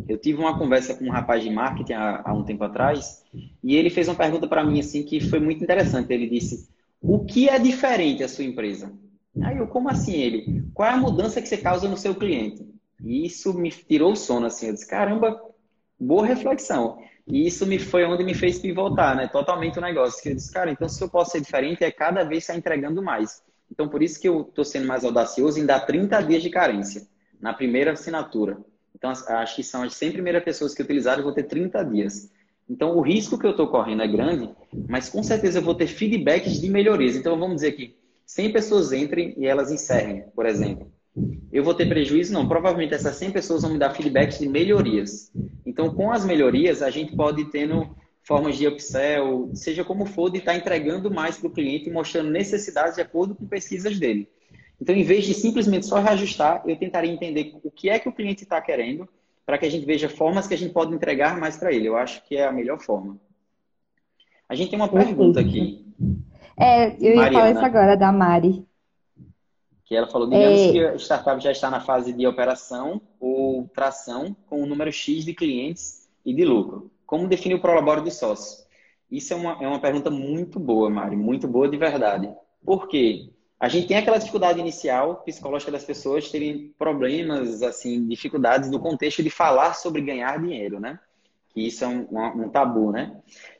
[0.07, 3.23] Eu tive uma conversa com um rapaz de marketing há, há um tempo atrás
[3.63, 6.11] e ele fez uma pergunta para mim assim que foi muito interessante.
[6.11, 6.67] Ele disse:
[7.01, 8.91] o que é diferente a sua empresa?
[9.41, 10.65] Aí eu, como assim ele?
[10.73, 12.65] Qual é a mudança que você causa no seu cliente?
[13.03, 14.67] E isso me tirou o sono, assim.
[14.67, 15.39] Eu disse, caramba,
[15.99, 16.97] boa reflexão.
[17.27, 19.27] E isso me foi onde me fez pivotar, né?
[19.27, 20.27] Totalmente o negócio.
[20.27, 23.43] Eu disse, cara, então se eu posso ser diferente, é cada vez estar entregando mais.
[23.69, 27.05] Então, por isso que eu estou sendo mais audacioso em dar 30 dias de carência
[27.39, 28.57] na primeira assinatura.
[28.95, 32.31] Então, acho que são as 100 primeiras pessoas que utilizaram, eu vou ter 30 dias.
[32.69, 34.49] Então, o risco que eu estou correndo é grande,
[34.87, 37.15] mas com certeza eu vou ter feedbacks de melhorias.
[37.15, 40.91] Então, vamos dizer que 100 pessoas entrem e elas encerrem, por exemplo.
[41.51, 42.33] Eu vou ter prejuízo?
[42.33, 42.47] Não.
[42.47, 45.31] Provavelmente essas 100 pessoas vão me dar feedbacks de melhorias.
[45.65, 50.39] Então, com as melhorias, a gente pode tendo formas de upsell, seja como for, de
[50.39, 54.27] estar tá entregando mais para o cliente e mostrando necessidades de acordo com pesquisas dele.
[54.79, 58.11] Então, em vez de simplesmente só reajustar, eu tentaria entender o que é que o
[58.11, 59.07] cliente está querendo
[59.45, 61.87] para que a gente veja formas que a gente pode entregar mais para ele.
[61.87, 63.17] Eu acho que é a melhor forma.
[64.49, 65.85] A gente tem uma pergunta aqui.
[66.57, 68.65] É, eu ia Mariana, falar isso agora, da Mari.
[69.85, 70.71] Que ela falou, digamos é...
[70.71, 74.91] que a startup já está na fase de operação ou tração com o um número
[74.91, 76.91] X de clientes e de lucro.
[77.05, 78.65] Como definir o prolabore do sócio?
[79.09, 82.29] Isso é uma, é uma pergunta muito boa, Mari, muito boa de verdade.
[82.65, 83.29] Por quê?
[83.59, 89.23] A gente tem aquela dificuldade inicial psicológica das pessoas terem problemas, assim, dificuldades do contexto
[89.23, 90.99] de falar sobre ganhar dinheiro, né?
[91.49, 92.07] Que isso é um,
[92.43, 93.15] um, tabu, né?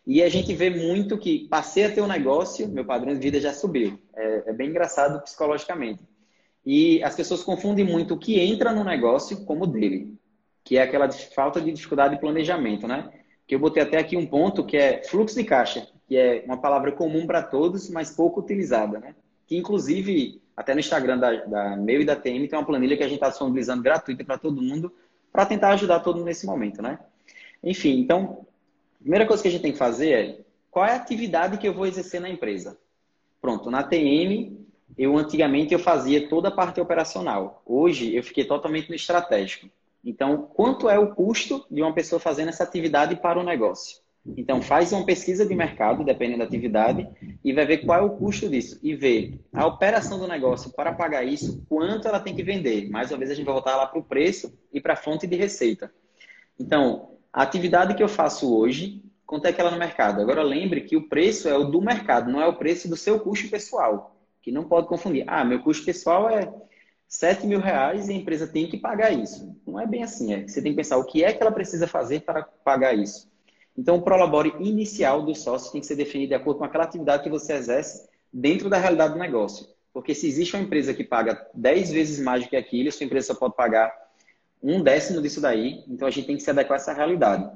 [0.05, 3.39] E a gente vê muito que passei a ter um negócio, meu padrão de vida
[3.39, 3.99] já subiu.
[4.15, 6.03] É, é bem engraçado psicologicamente.
[6.65, 10.17] E as pessoas confundem muito o que entra no negócio como dele,
[10.63, 13.09] que é aquela falta de dificuldade de planejamento, né?
[13.47, 16.57] Que eu botei até aqui um ponto que é fluxo de caixa, que é uma
[16.57, 19.15] palavra comum para todos, mas pouco utilizada, né?
[19.47, 23.03] que inclusive até no Instagram da, da meu e da TM tem uma planilha que
[23.03, 24.93] a gente está disponibilizando gratuita para todo mundo
[25.31, 26.99] para tentar ajudar todo mundo nesse momento, né?
[27.63, 28.45] Enfim, então,
[28.95, 30.39] a primeira coisa que a gente tem que fazer é
[30.69, 32.77] qual é a atividade que eu vou exercer na empresa?
[33.41, 34.57] Pronto, na TM,
[34.97, 37.61] eu antigamente eu fazia toda a parte operacional.
[37.65, 39.69] Hoje eu fiquei totalmente no estratégico.
[40.03, 43.97] Então, quanto é o custo de uma pessoa fazendo essa atividade para o negócio?
[44.35, 47.07] Então, faz uma pesquisa de mercado, dependendo da atividade,
[47.43, 48.77] e vai ver qual é o custo disso.
[48.83, 52.89] E ver a operação do negócio para pagar isso, quanto ela tem que vender.
[52.89, 55.25] Mais uma vez, a gente vai voltar lá para o preço e para a fonte
[55.25, 55.91] de receita.
[56.59, 60.21] Então, a atividade que eu faço hoje, quanto é que ela no mercado?
[60.21, 63.19] Agora, lembre que o preço é o do mercado, não é o preço do seu
[63.19, 64.15] custo pessoal.
[64.41, 65.25] Que não pode confundir.
[65.27, 66.51] Ah, meu custo pessoal é
[67.07, 69.55] 7 mil reais e a empresa tem que pagar isso.
[69.65, 70.33] Não é bem assim.
[70.33, 70.47] É.
[70.47, 73.29] Você tem que pensar o que é que ela precisa fazer para pagar isso.
[73.77, 77.23] Então, o prolabore inicial do sócio tem que ser definido de acordo com aquela atividade
[77.23, 79.67] que você exerce dentro da realidade do negócio.
[79.93, 83.27] Porque se existe uma empresa que paga 10 vezes mais do que aquilo, sua empresa
[83.27, 83.93] só pode pagar
[84.61, 87.49] um décimo disso daí, então a gente tem que se adequar a essa realidade.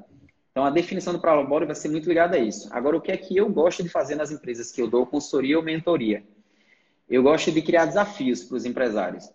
[0.50, 2.68] Então, a definição do prolabore vai ser muito ligada a isso.
[2.72, 5.56] Agora, o que é que eu gosto de fazer nas empresas que eu dou consultoria
[5.56, 6.22] ou mentoria?
[7.08, 9.30] Eu gosto de criar desafios para os empresários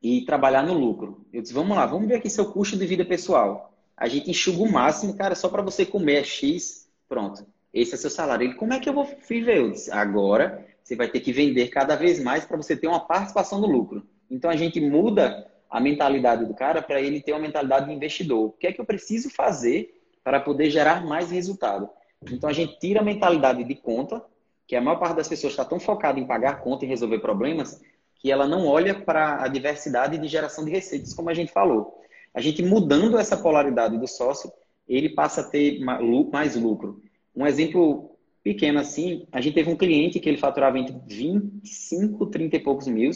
[0.00, 1.26] e trabalhar no lucro.
[1.32, 4.62] Eu disse, vamos lá, vamos ver aqui seu custo de vida pessoal a gente enxuga
[4.62, 7.46] o máximo, cara, só para você comer é X, pronto.
[7.72, 8.46] Esse é seu salário.
[8.46, 9.58] Ele, como é que eu vou viver?
[9.58, 13.00] Eu disse, agora você vai ter que vender cada vez mais para você ter uma
[13.00, 14.06] participação no lucro.
[14.30, 18.46] Então a gente muda a mentalidade do cara para ele ter uma mentalidade de investidor.
[18.46, 21.88] O que é que eu preciso fazer para poder gerar mais resultado?
[22.30, 24.24] Então a gente tira a mentalidade de conta,
[24.66, 27.80] que a maior parte das pessoas está tão focada em pagar conta e resolver problemas,
[28.16, 32.00] que ela não olha para a diversidade de geração de receitas, como a gente falou.
[32.32, 34.50] A gente mudando essa polaridade do sócio,
[34.88, 37.02] ele passa a ter mais lucro.
[37.36, 42.56] Um exemplo pequeno assim, a gente teve um cliente que ele faturava entre 25, 30
[42.56, 43.10] e poucos mil.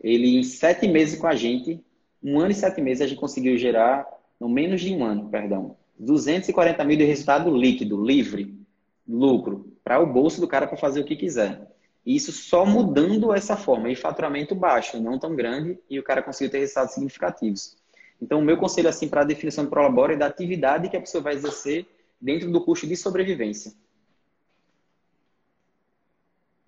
[0.00, 1.82] Ele, em sete meses com a gente,
[2.22, 4.06] um ano e sete meses, a gente conseguiu gerar,
[4.38, 8.58] no menos de um ano, perdão, 240 mil de resultado líquido, livre,
[9.06, 11.70] lucro, para o bolso do cara para fazer o que quiser.
[12.04, 16.50] Isso só mudando essa forma, e faturamento baixo, não tão grande, e o cara conseguiu
[16.50, 17.76] ter resultados significativos.
[18.20, 21.00] Então, o meu conselho assim para a definição do Prolabore é da atividade que a
[21.00, 21.86] pessoa vai exercer
[22.20, 23.72] dentro do custo de sobrevivência.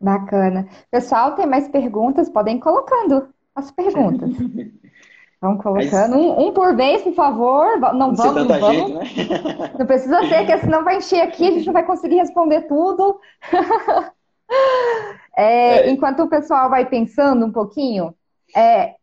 [0.03, 0.69] Bacana.
[0.91, 2.29] Pessoal, tem mais perguntas?
[2.29, 4.31] Podem ir colocando as perguntas.
[5.41, 7.79] Vão colocando um, um, por vez, por favor.
[7.79, 8.91] Não, não vamos, não vamos.
[8.93, 9.05] Né?
[9.77, 13.19] Não precisa ser, que senão vai encher aqui, a gente não vai conseguir responder tudo.
[15.37, 15.91] é, é.
[15.91, 18.15] Enquanto o pessoal vai pensando um pouquinho,
[18.55, 18.95] é,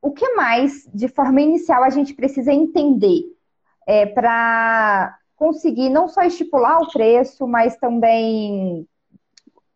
[0.00, 3.24] o que mais, de forma inicial, a gente precisa entender
[3.84, 8.86] é, para conseguir não só estipular o preço, mas também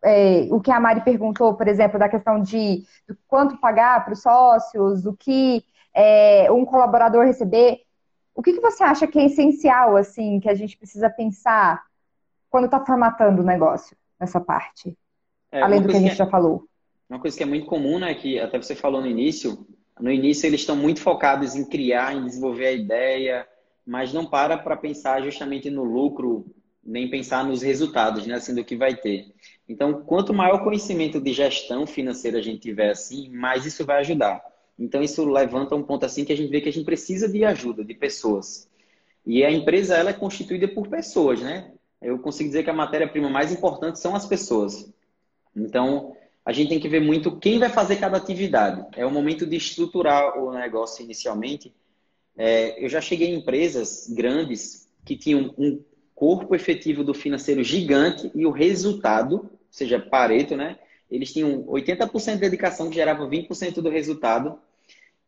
[0.05, 2.85] é, o que a Mari perguntou, por exemplo, da questão de
[3.27, 7.83] quanto pagar para os sócios, o que é, um colaborador receber.
[8.35, 11.83] O que, que você acha que é essencial, assim, que a gente precisa pensar
[12.51, 14.97] quando está formatando o negócio, nessa parte?
[15.51, 16.67] É, Além do que a gente que é, já falou.
[17.09, 19.67] Uma coisa que é muito comum, né, que até você falou no início,
[20.01, 23.47] no início, eles estão muito focados em criar, em desenvolver a ideia,
[23.87, 26.47] mas não para para pensar justamente no lucro,
[26.83, 29.27] nem pensar nos resultados, né, assim, do que vai ter.
[29.73, 34.45] Então, quanto maior conhecimento de gestão financeira a gente tiver assim, mais isso vai ajudar.
[34.79, 37.43] Então, isso levanta um ponto assim que a gente vê que a gente precisa de
[37.43, 38.69] ajuda, de pessoas.
[39.25, 41.73] E a empresa, ela é constituída por pessoas, né?
[42.03, 44.93] Eu consigo dizer que a matéria-prima mais importante são as pessoas.
[45.57, 48.85] Então, a gente tem que ver muito quem vai fazer cada atividade.
[48.95, 51.73] É o momento de estruturar o negócio inicialmente.
[52.37, 55.83] É, eu já cheguei em empresas grandes que tinham um
[56.15, 60.79] corpo efetivo do financeiro gigante e o resultado, seja, Pareto, né?
[61.11, 64.59] eles tinham 80% de dedicação que gerava 20% do resultado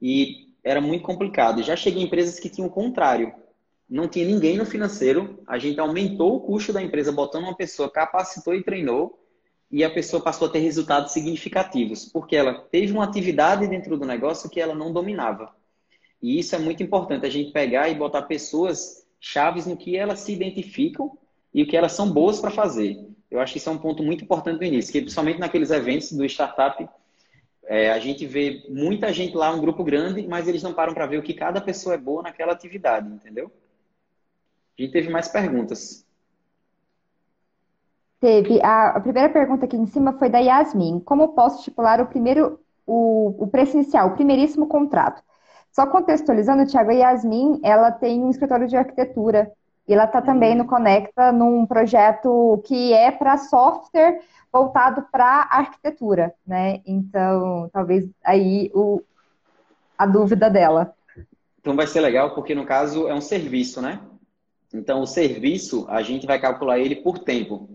[0.00, 1.62] e era muito complicado.
[1.62, 3.34] Já cheguei em empresas que tinham o contrário.
[3.88, 7.90] Não tinha ninguém no financeiro, a gente aumentou o custo da empresa botando uma pessoa,
[7.90, 9.20] capacitou e treinou
[9.70, 14.06] e a pessoa passou a ter resultados significativos, porque ela teve uma atividade dentro do
[14.06, 15.54] negócio que ela não dominava.
[16.22, 20.20] E isso é muito importante, a gente pegar e botar pessoas chaves no que elas
[20.20, 21.18] se identificam
[21.52, 22.96] e o que elas são boas para fazer.
[23.34, 26.12] Eu acho que isso é um ponto muito importante no início, que principalmente naqueles eventos
[26.12, 26.88] do startup,
[27.64, 31.04] é, a gente vê muita gente lá, um grupo grande, mas eles não param para
[31.06, 33.50] ver o que cada pessoa é boa naquela atividade, entendeu?
[34.78, 36.06] A gente teve mais perguntas.
[38.20, 38.62] Teve.
[38.62, 41.00] A, a, primeira pergunta aqui em cima foi da Yasmin.
[41.00, 45.20] Como posso estipular o primeiro, o, o preço inicial, o primeiríssimo contrato?
[45.72, 49.50] Só contextualizando, Thiago, a Yasmin, ela tem um escritório de arquitetura.
[49.86, 50.58] E ela está também uhum.
[50.58, 54.20] no Conecta num projeto que é para software
[54.52, 56.80] voltado para arquitetura, né?
[56.86, 59.02] Então, talvez aí o,
[59.98, 60.94] a dúvida dela.
[61.58, 64.00] Então vai ser legal, porque no caso é um serviço, né?
[64.72, 67.68] Então, o serviço, a gente vai calcular ele por tempo.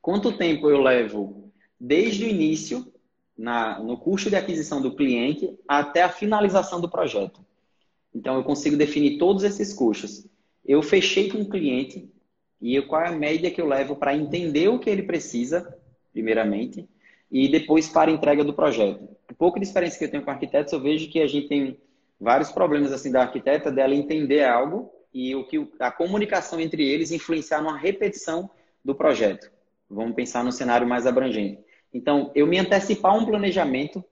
[0.00, 2.92] Quanto tempo eu levo desde o início,
[3.36, 7.44] na, no custo de aquisição do cliente, até a finalização do projeto?
[8.14, 10.26] Então, eu consigo definir todos esses custos.
[10.64, 12.10] Eu fechei com o cliente
[12.60, 15.76] e eu, qual é a média que eu levo para entender o que ele precisa,
[16.12, 16.88] primeiramente,
[17.30, 19.02] e depois para a entrega do projeto.
[19.30, 21.78] Um pouco de experiência que eu tenho com arquitetos, eu vejo que a gente tem
[22.20, 27.10] vários problemas assim da arquiteta dela entender algo e o que a comunicação entre eles
[27.10, 28.48] influenciar numa repetição
[28.84, 29.50] do projeto.
[29.90, 31.58] Vamos pensar no cenário mais abrangente.
[31.92, 34.04] Então, eu me antecipar um planejamento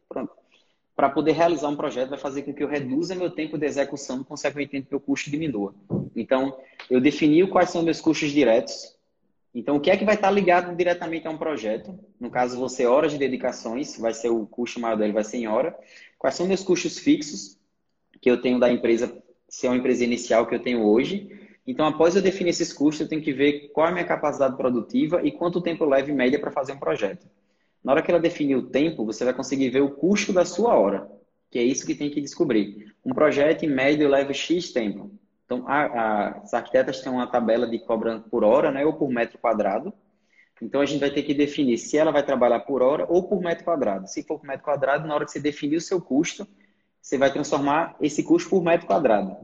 [0.94, 4.22] para poder realizar um projeto vai fazer com que eu reduza meu tempo de execução,
[4.24, 5.74] consequentemente meu custo diminua.
[6.20, 6.56] Então,
[6.88, 8.96] eu defini quais são meus custos diretos.
[9.54, 11.98] Então, o que é que vai estar ligado diretamente a um projeto?
[12.20, 15.48] No caso, você horas de dedicações, vai ser o custo maior dele, vai ser em
[15.48, 15.76] hora.
[16.18, 17.59] Quais são meus custos fixos
[18.20, 21.28] que eu tenho da empresa se é uma empresa inicial que eu tenho hoje.
[21.66, 24.56] Então, após eu definir esses custos, eu tenho que ver qual é a minha capacidade
[24.56, 27.28] produtiva e quanto tempo eu levo em média para fazer um projeto.
[27.83, 30.74] Na hora que ela definir o tempo, você vai conseguir ver o custo da sua
[30.74, 31.11] hora,
[31.50, 32.94] que é isso que tem que descobrir.
[33.04, 35.11] Um projeto, em média, leva X tempo.
[35.50, 39.10] Então, a, a, as arquitetas têm uma tabela de cobra por hora, né, ou por
[39.10, 39.92] metro quadrado.
[40.62, 43.40] Então, a gente vai ter que definir se ela vai trabalhar por hora ou por
[43.40, 44.06] metro quadrado.
[44.06, 46.46] Se for por metro quadrado, na hora que você definir o seu custo,
[47.02, 49.36] você vai transformar esse custo por metro quadrado.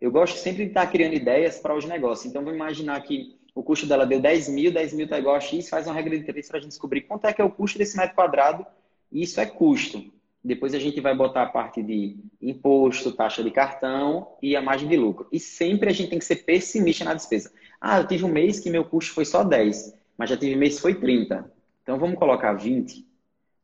[0.00, 2.26] Eu gosto sempre de estar criando ideias para os negócios.
[2.26, 5.40] Então, vamos imaginar que o custo dela deu 10 mil, 10 mil está igual a
[5.40, 7.50] X, faz uma regra de três para a gente descobrir quanto é que é o
[7.50, 8.64] custo desse metro quadrado.
[9.10, 10.04] E isso é custo.
[10.44, 14.88] Depois a gente vai botar a parte de imposto, taxa de cartão e a margem
[14.88, 15.28] de lucro.
[15.30, 17.52] E sempre a gente tem que ser pessimista na despesa.
[17.80, 20.76] Ah, eu tive um mês que meu custo foi só 10, mas já tive mês
[20.76, 21.48] que foi 30.
[21.82, 23.06] Então vamos colocar 20.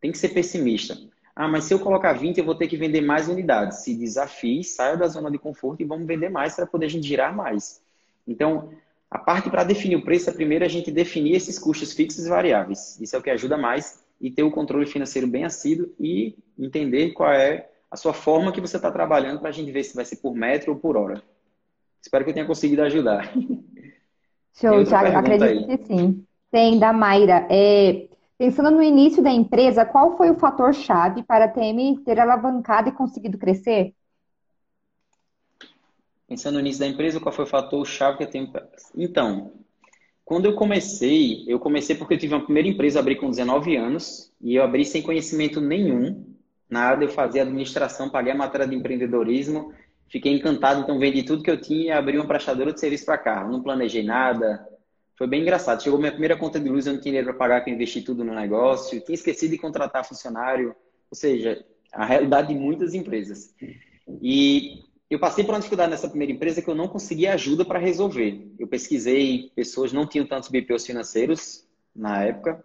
[0.01, 0.97] Tem que ser pessimista.
[1.35, 3.79] Ah, mas se eu colocar 20, eu vou ter que vender mais unidades.
[3.79, 7.07] Se desafie, saia da zona de conforto e vamos vender mais para poder a gente
[7.07, 7.83] girar mais.
[8.27, 8.71] Então,
[9.11, 12.29] a parte para definir o preço é primeiro a gente definir esses custos fixos e
[12.29, 13.01] variáveis.
[13.01, 17.13] Isso é o que ajuda mais e ter o controle financeiro bem assíduo e entender
[17.13, 20.05] qual é a sua forma que você está trabalhando para a gente ver se vai
[20.05, 21.23] ser por metro ou por hora.
[22.03, 23.33] Espero que eu tenha conseguido ajudar.
[24.55, 25.17] Show, Thiago.
[25.17, 25.67] Acredito aí.
[25.67, 26.25] que sim.
[26.51, 27.47] Tem, da Mayra.
[27.51, 32.89] É, Pensando no início da empresa, qual foi o fator-chave para a TM ter alavancado
[32.89, 33.93] e conseguido crescer?
[36.29, 38.53] Pensando no início da empresa, qual foi o fator-chave que a TM...
[38.97, 39.51] Então,
[40.29, 44.31] quando eu comecei, eu comecei porque eu tive uma primeira empresa, abri com 19 anos,
[44.43, 46.23] e eu abri sem conhecimento nenhum,
[46.69, 49.73] nada, eu fazia administração, paguei a matéria de empreendedorismo,
[50.07, 53.17] fiquei encantado, então vendi tudo que eu tinha e abri uma prestadora de serviço para
[53.17, 53.51] carro.
[53.51, 54.69] Não planejei nada,
[55.17, 55.83] foi bem engraçado.
[55.83, 58.03] Chegou minha primeira conta de luz, eu não tinha dinheiro para pagar, que eu investi
[58.03, 59.01] tudo no negócio.
[59.01, 60.77] Tinha esquecido de contratar funcionário.
[61.11, 63.55] Ou seja, a realidade de muitas empresas.
[64.21, 67.79] E eu passei por uma dificuldade nessa primeira empresa que eu não conseguia ajuda para
[67.79, 68.47] resolver.
[68.59, 71.67] Eu pesquisei, pessoas não tinham tantos BPOs financeiros
[71.97, 72.63] na época.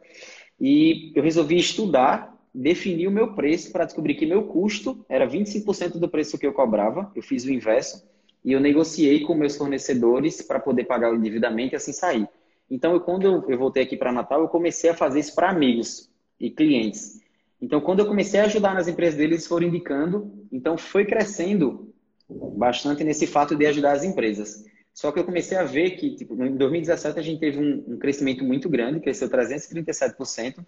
[0.60, 6.00] E eu resolvi estudar, definir o meu preço para descobrir que meu custo era 25%
[6.00, 7.10] do preço que eu cobrava.
[7.16, 8.06] Eu fiz o inverso.
[8.44, 12.28] E eu negociei com meus fornecedores para poder pagar o endividamento e assim sair.
[12.70, 15.50] Então, eu, quando eu, eu voltei aqui para Natal, eu comecei a fazer isso para
[15.50, 17.22] amigos e clientes.
[17.62, 20.46] Então, quando eu comecei a ajudar nas empresas deles, eles foram indicando.
[20.52, 21.93] Então, foi crescendo
[22.30, 24.64] bastante nesse fato de ajudar as empresas.
[24.94, 27.98] Só que eu comecei a ver que, tipo, em 2017, a gente teve um, um
[27.98, 30.64] crescimento muito grande, cresceu 337%.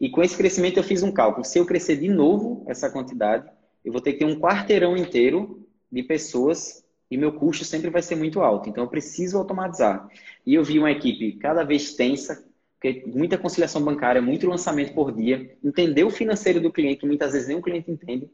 [0.00, 1.44] E com esse crescimento, eu fiz um cálculo.
[1.44, 3.48] Se eu crescer de novo essa quantidade,
[3.84, 8.02] eu vou ter que ter um quarteirão inteiro de pessoas e meu custo sempre vai
[8.02, 8.68] ser muito alto.
[8.68, 10.08] Então, eu preciso automatizar.
[10.44, 15.12] E eu vi uma equipe cada vez tensa, porque muita conciliação bancária, muito lançamento por
[15.12, 18.28] dia, entender o financeiro do cliente, muitas vezes nem o cliente entende.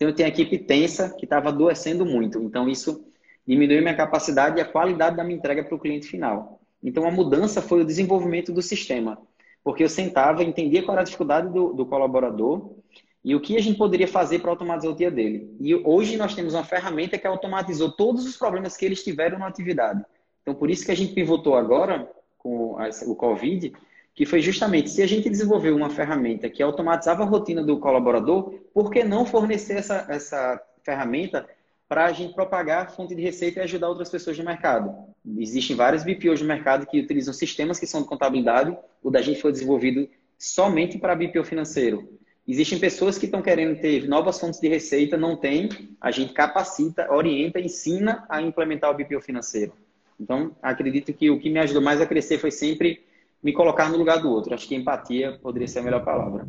[0.00, 2.42] Então, eu tenho a equipe tensa que estava adoecendo muito.
[2.42, 3.04] Então, isso
[3.46, 6.58] diminuiu minha capacidade e a qualidade da minha entrega para o cliente final.
[6.82, 9.18] Então, a mudança foi o desenvolvimento do sistema.
[9.62, 12.76] Porque eu sentava, entendia qual era a dificuldade do, do colaborador
[13.22, 15.54] e o que a gente poderia fazer para automatizar o dia dele.
[15.60, 19.48] E hoje nós temos uma ferramenta que automatizou todos os problemas que eles tiveram na
[19.48, 20.02] atividade.
[20.40, 22.74] Então, por isso que a gente pivotou agora com
[23.06, 23.70] o Covid,
[24.14, 28.54] que foi justamente se a gente desenvolveu uma ferramenta que automatizava a rotina do colaborador,
[28.74, 31.48] por que não fornecer essa, essa ferramenta
[31.88, 34.94] para a gente propagar fonte de receita e ajudar outras pessoas no mercado?
[35.38, 39.40] Existem vários BPOs no mercado que utilizam sistemas que são de contabilidade, o da gente
[39.40, 40.08] foi desenvolvido
[40.38, 42.18] somente para BPO financeiro.
[42.48, 45.68] Existem pessoas que estão querendo ter novas fontes de receita, não tem,
[46.00, 49.72] a gente capacita, orienta, ensina a implementar o BPO financeiro.
[50.18, 53.04] Então, acredito que o que me ajudou mais a crescer foi sempre
[53.42, 54.54] me colocar no lugar do outro.
[54.54, 56.46] Acho que empatia poderia ser a melhor palavra.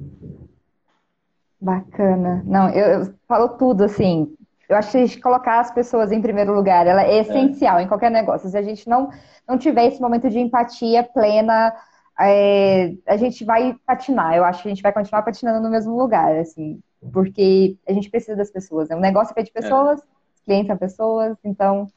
[1.60, 2.44] Bacana.
[2.46, 4.36] Não, eu, eu falo tudo assim.
[4.68, 7.84] Eu acho que colocar as pessoas em primeiro lugar, ela é essencial é.
[7.84, 8.50] em qualquer negócio.
[8.50, 9.10] Se a gente não,
[9.48, 11.74] não tiver esse momento de empatia plena,
[12.20, 14.36] é, a gente vai patinar.
[14.36, 16.82] Eu acho que a gente vai continuar patinando no mesmo lugar, assim,
[17.12, 18.89] porque a gente precisa das pessoas.
[18.89, 20.04] É um negócio que é de pessoas, é.
[20.46, 21.88] clientes são pessoas, então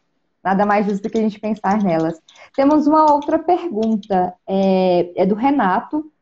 [0.44, 2.20] Nada mais justo do que a gente pensar nelas.
[2.54, 6.12] Temos uma outra pergunta, é, é do Renato.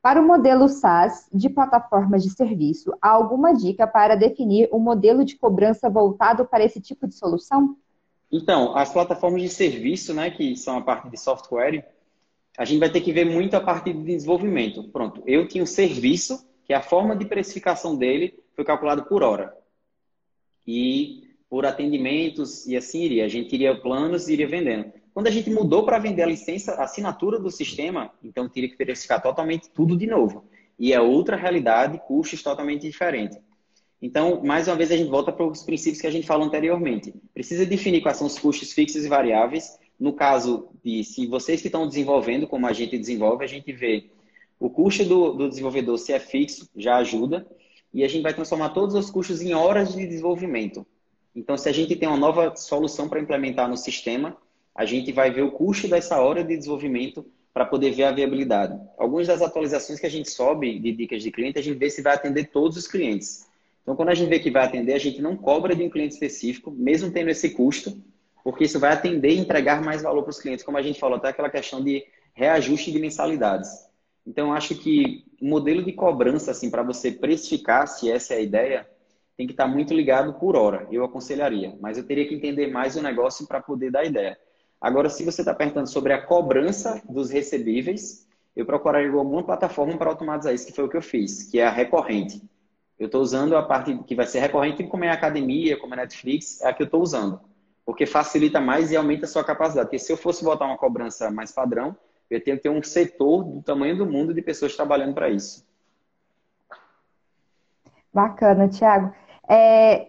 [0.00, 5.22] Para o modelo SaaS de plataformas de serviço, há alguma dica para definir um modelo
[5.22, 7.76] de cobrança voltado para esse tipo de solução?
[8.32, 11.86] Então, as plataformas de serviço, né, que são a parte de software,
[12.56, 14.84] a gente vai ter que ver muito a parte de desenvolvimento.
[14.84, 19.54] Pronto, eu tinha um serviço que a forma de precificação dele foi calculado por hora.
[20.66, 23.24] E por atendimentos e assim iria.
[23.24, 24.92] A gente iria planos e iria vendendo.
[25.14, 28.76] Quando a gente mudou para vender a licença, a assinatura do sistema, então teria que
[28.76, 30.44] verificar totalmente tudo de novo.
[30.78, 33.38] E é outra realidade, custos totalmente diferentes.
[34.00, 37.12] Então, mais uma vez, a gente volta para os princípios que a gente falou anteriormente.
[37.34, 39.76] Precisa definir quais são os custos fixos e variáveis.
[39.98, 44.10] No caso de se vocês que estão desenvolvendo, como a gente desenvolve, a gente vê
[44.60, 47.44] o custo do, do desenvolvedor, se é fixo, já ajuda.
[47.92, 50.86] E a gente vai transformar todos os custos em horas de desenvolvimento.
[51.38, 54.36] Então, se a gente tem uma nova solução para implementar no sistema,
[54.74, 57.24] a gente vai ver o custo dessa hora de desenvolvimento
[57.54, 58.76] para poder ver a viabilidade.
[58.98, 62.02] Algumas das atualizações que a gente sobe de dicas de cliente, a gente vê se
[62.02, 63.46] vai atender todos os clientes.
[63.82, 66.14] Então, quando a gente vê que vai atender, a gente não cobra de um cliente
[66.14, 67.96] específico, mesmo tendo esse custo,
[68.42, 71.18] porque isso vai atender e entregar mais valor para os clientes, como a gente falou,
[71.18, 73.70] até aquela questão de reajuste de mensalidades.
[74.26, 78.40] Então, acho que o modelo de cobrança, assim, para você precificar, se essa é a
[78.40, 78.88] ideia,
[79.38, 81.72] tem que estar muito ligado por hora, eu aconselharia.
[81.80, 84.36] Mas eu teria que entender mais o negócio para poder dar ideia.
[84.80, 88.26] Agora, se você está perguntando sobre a cobrança dos recebíveis,
[88.56, 91.66] eu procuraria alguma plataforma para automatizar isso, que foi o que eu fiz, que é
[91.68, 92.42] a recorrente.
[92.98, 95.98] Eu estou usando a parte que vai ser recorrente, como é a academia, como é
[95.98, 97.40] a Netflix, é a que eu estou usando.
[97.86, 99.86] Porque facilita mais e aumenta a sua capacidade.
[99.86, 101.96] Porque se eu fosse botar uma cobrança mais padrão,
[102.28, 105.64] eu tenho que ter um setor do tamanho do mundo de pessoas trabalhando para isso.
[108.12, 109.14] Bacana, Tiago.
[109.48, 110.08] É,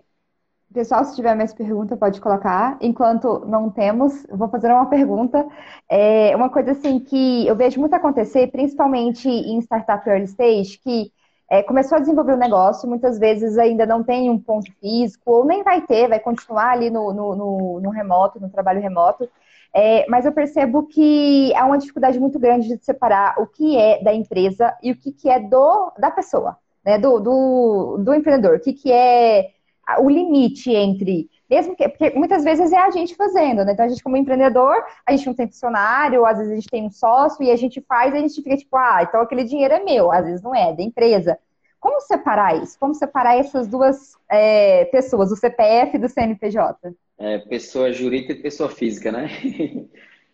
[0.74, 2.78] pessoal, se tiver mais pergunta, pode colocar.
[2.82, 5.48] Enquanto não temos, vou fazer uma pergunta.
[5.90, 11.12] É uma coisa assim que eu vejo muito acontecer, principalmente em startup early stage, que
[11.50, 15.32] é, começou a desenvolver o um negócio, muitas vezes ainda não tem um ponto físico,
[15.32, 19.28] ou nem vai ter, vai continuar ali no, no, no, no remoto, no trabalho remoto.
[19.74, 24.02] É, mas eu percebo que há uma dificuldade muito grande de separar o que é
[24.04, 26.58] da empresa e o que, que é do, da pessoa
[26.90, 29.52] né, do, do, do empreendedor, o que, que é
[30.00, 33.74] o limite entre, mesmo que, porque muitas vezes é a gente fazendo, né?
[33.74, 36.86] Então a gente como empreendedor, a gente não tem funcionário, às vezes a gente tem
[36.86, 39.74] um sócio e a gente faz e a gente fica tipo, ah, então aquele dinheiro
[39.74, 41.38] é meu, às vezes não é, é da empresa.
[41.80, 42.78] Como separar isso?
[42.80, 46.94] Como separar essas duas é, pessoas, o CPF do CNPJ?
[47.18, 49.30] É, pessoa jurídica e pessoa física, né?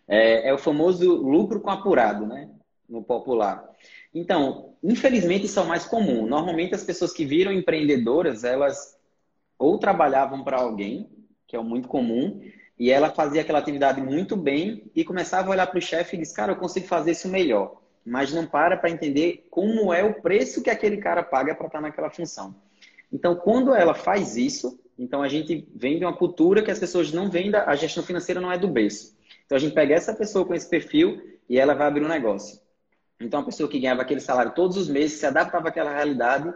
[0.08, 2.48] É, é o famoso lucro com apurado, né?
[2.88, 3.68] No popular.
[4.16, 6.26] Então, infelizmente, isso é o mais comum.
[6.26, 8.96] Normalmente, as pessoas que viram empreendedoras, elas
[9.58, 11.10] ou trabalhavam para alguém,
[11.46, 12.40] que é o muito comum,
[12.78, 16.20] e ela fazia aquela atividade muito bem e começava a olhar para o chefe e
[16.20, 17.82] diz: Cara, eu consigo fazer isso melhor.
[18.06, 21.82] Mas não para para entender como é o preço que aquele cara paga para estar
[21.82, 22.56] naquela função.
[23.12, 27.12] Então, quando ela faz isso, então a gente vem de uma cultura que as pessoas
[27.12, 27.64] não da.
[27.64, 29.14] A gestão financeira não é do berço.
[29.44, 32.64] Então, a gente pega essa pessoa com esse perfil e ela vai abrir um negócio.
[33.20, 36.52] Então, a pessoa que ganhava aquele salário todos os meses se adaptava àquela realidade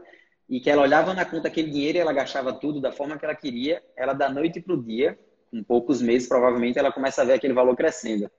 [0.49, 3.25] e que ela olhava na conta aquele dinheiro e ela gastava tudo da forma que
[3.25, 5.19] ela queria, ela da noite para o dia,
[5.51, 8.31] com poucos meses, provavelmente, ela começa a ver aquele valor crescendo.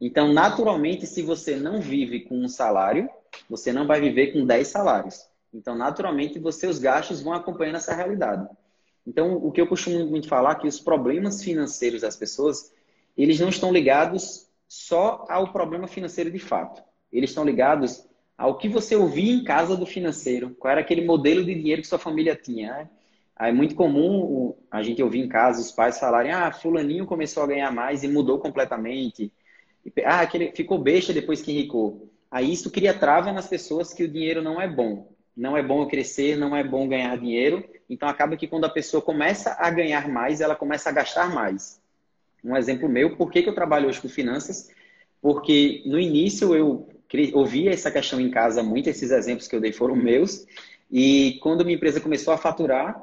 [0.00, 3.08] Então, naturalmente, se você não vive com um salário,
[3.48, 5.24] você não vai viver com 10 salários.
[5.52, 8.48] Então, naturalmente, você, seus gastos vão acompanhando essa realidade.
[9.06, 12.72] Então, o que eu costumo muito falar é que os problemas financeiros das pessoas,
[13.16, 16.82] eles não estão ligados só ao problema financeiro de fato.
[17.12, 18.06] Eles estão ligados
[18.36, 21.88] ao que você ouvia em casa do financeiro, qual era aquele modelo de dinheiro que
[21.88, 22.72] sua família tinha.
[22.72, 22.90] Né?
[23.38, 27.46] É muito comum a gente ouvir em casa os pais falarem: ah, fulaninho começou a
[27.46, 29.32] ganhar mais e mudou completamente.
[30.04, 32.08] Ah, aquele ficou besta depois que enricou.
[32.30, 35.12] Aí isso cria trava nas pessoas que o dinheiro não é bom.
[35.36, 37.64] Não é bom crescer, não é bom ganhar dinheiro.
[37.88, 41.80] Então acaba que quando a pessoa começa a ganhar mais, ela começa a gastar mais.
[42.44, 44.70] Um exemplo meu, por que, que eu trabalho hoje com finanças?
[45.20, 46.88] Porque no início eu
[47.34, 50.46] ouvia essa questão em casa muito, esses exemplos que eu dei foram meus.
[50.90, 53.02] E quando minha empresa começou a faturar,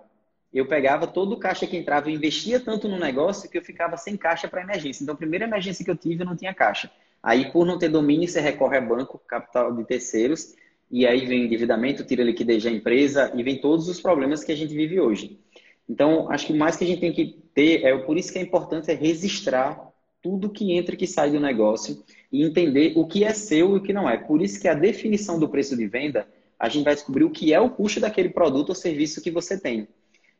[0.53, 3.97] eu pegava todo o caixa que entrava e investia tanto no negócio que eu ficava
[3.97, 5.03] sem caixa para emergência.
[5.03, 6.91] Então, a primeira emergência que eu tive, eu não tinha caixa.
[7.21, 10.55] Aí, por não ter domínio, você recorre a banco, capital de terceiros,
[10.89, 14.55] e aí vem endividamento, tira liquidez da empresa e vem todos os problemas que a
[14.55, 15.39] gente vive hoje.
[15.87, 18.39] Então, acho que o mais que a gente tem que ter, é por isso que
[18.39, 19.89] é importante é registrar
[20.21, 23.79] tudo que entra e que sai do negócio e entender o que é seu e
[23.79, 24.17] o que não é.
[24.17, 26.27] Por isso que a definição do preço de venda,
[26.59, 29.59] a gente vai descobrir o que é o custo daquele produto ou serviço que você
[29.59, 29.87] tem.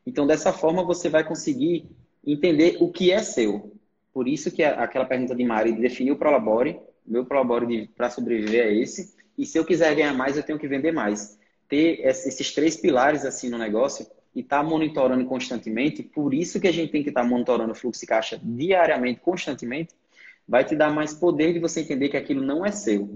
[0.05, 1.89] Então, dessa forma, você vai conseguir
[2.25, 3.73] entender o que é seu.
[4.13, 8.73] Por isso que aquela pergunta de Mari definiu o Prolabore, meu Prolabore para sobreviver é
[8.73, 11.39] esse, e se eu quiser ganhar mais, eu tenho que vender mais.
[11.67, 16.67] Ter esses três pilares assim no negócio e estar tá monitorando constantemente, por isso que
[16.67, 19.93] a gente tem que estar tá monitorando o fluxo de caixa diariamente, constantemente,
[20.49, 23.07] vai te dar mais poder de você entender que aquilo não é seu.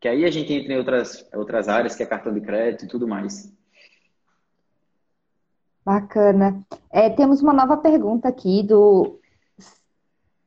[0.00, 2.88] Que aí a gente entra em outras, outras áreas, que é cartão de crédito e
[2.88, 3.50] tudo mais.
[5.84, 6.66] Bacana.
[6.90, 9.20] É, temos uma nova pergunta aqui do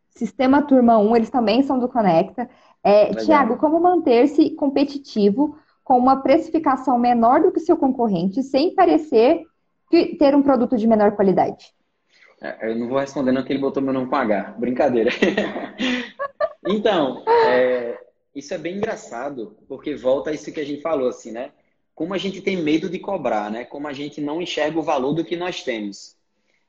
[0.09, 2.49] Sistema Turma 1, eles também são do Conecta.
[2.83, 9.45] É, Tiago, como manter-se competitivo com uma precificação menor do que seu concorrente, sem parecer
[9.89, 11.73] ter um produto de menor qualidade?
[12.41, 14.55] É, eu não vou responder não que ele botou meu nome com H.
[14.57, 15.09] Brincadeira.
[16.69, 17.99] então, é,
[18.35, 21.51] isso é bem engraçado, porque volta a isso que a gente falou, assim, né?
[21.97, 23.65] como a gente tem medo de cobrar, né?
[23.65, 26.15] Como a gente não enxerga o valor do que nós temos.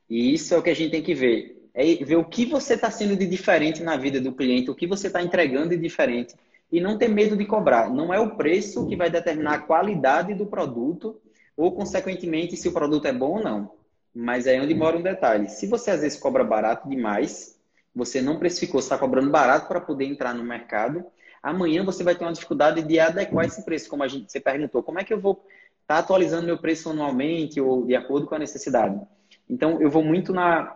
[0.09, 1.69] E isso é o que a gente tem que ver.
[1.71, 4.87] É ver o que você está sendo de diferente na vida do cliente, o que
[4.87, 6.33] você está entregando de diferente.
[6.71, 7.91] E não ter medo de cobrar.
[7.91, 11.21] Não é o preço que vai determinar a qualidade do produto
[11.55, 13.71] ou, consequentemente, se o produto é bom ou não.
[14.15, 15.47] Mas é onde mora um detalhe.
[15.47, 17.55] Se você às vezes cobra barato demais,
[17.99, 21.05] você não precificou, está cobrando barato para poder entrar no mercado,
[21.43, 24.81] amanhã você vai ter uma dificuldade de adequar esse preço, como a gente você perguntou.
[24.81, 25.33] Como é que eu vou
[25.81, 28.99] estar tá atualizando meu preço anualmente ou de acordo com a necessidade?
[29.47, 30.75] Então, eu vou muito na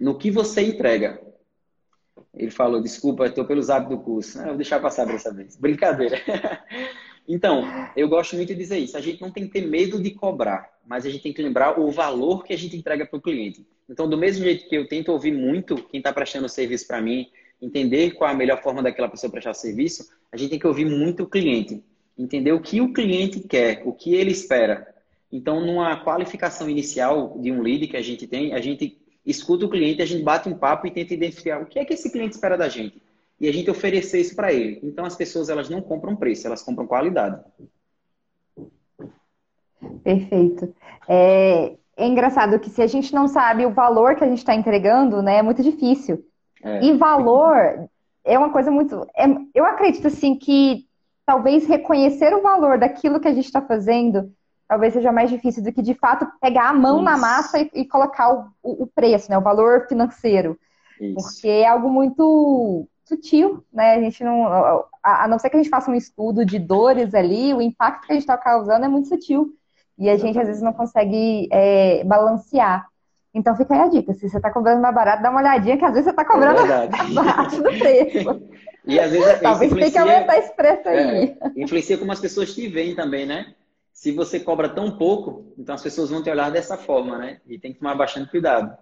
[0.00, 1.20] no que você entrega.
[2.32, 4.38] Ele falou, desculpa, estou pelos hábitos do curso.
[4.38, 5.56] Não, eu vou deixar passar dessa vez.
[5.56, 6.20] Brincadeira.
[7.28, 7.62] então,
[7.96, 8.96] eu gosto muito de dizer isso.
[8.96, 11.78] A gente não tem que ter medo de cobrar, mas a gente tem que lembrar
[11.78, 13.64] o valor que a gente entrega para o cliente.
[13.88, 17.28] Então, do mesmo jeito que eu tento ouvir muito quem está prestando serviço para mim,
[17.60, 21.22] entender qual a melhor forma daquela pessoa prestar serviço, a gente tem que ouvir muito
[21.22, 21.82] o cliente,
[22.18, 24.94] entender o que o cliente quer, o que ele espera.
[25.30, 29.70] Então, numa qualificação inicial de um lead que a gente tem, a gente escuta o
[29.70, 32.34] cliente, a gente bate um papo e tenta identificar o que é que esse cliente
[32.34, 33.02] espera da gente.
[33.40, 34.80] E a gente oferecer isso para ele.
[34.82, 37.42] Então, as pessoas elas não compram preço, elas compram qualidade.
[40.02, 40.74] Perfeito.
[41.08, 44.54] É, é engraçado que se a gente não sabe o valor que a gente está
[44.54, 46.24] entregando, né, é muito difícil.
[46.62, 46.84] É.
[46.84, 47.88] E valor
[48.24, 49.06] é uma coisa muito.
[49.16, 50.86] É, eu acredito assim que
[51.26, 54.32] talvez reconhecer o valor daquilo que a gente está fazendo
[54.68, 57.04] talvez seja mais difícil do que de fato pegar a mão Isso.
[57.04, 59.38] na massa e, e colocar o, o, preço, né?
[59.38, 60.58] O valor financeiro.
[61.00, 61.14] Isso.
[61.14, 63.94] Porque é algo muito sutil, né?
[63.94, 64.46] A gente não.
[65.02, 68.06] A, a, não ser que a gente faça um estudo de dores ali, o impacto
[68.06, 69.54] que a gente está causando é muito sutil.
[69.98, 72.86] E a gente às vezes não consegue é, balancear.
[73.32, 74.12] Então fica aí a dica.
[74.14, 76.60] Se você está cobrando mais barato, dá uma olhadinha, que às vezes você está cobrando
[76.60, 78.42] é barato do preço.
[78.86, 80.98] E às vezes Talvez tenha que aumentar esse preço aí.
[80.98, 83.54] É, influencia como as pessoas te veem também, né?
[83.92, 87.40] Se você cobra tão pouco, então as pessoas vão te olhar dessa forma, né?
[87.46, 88.76] E tem que tomar bastante cuidado.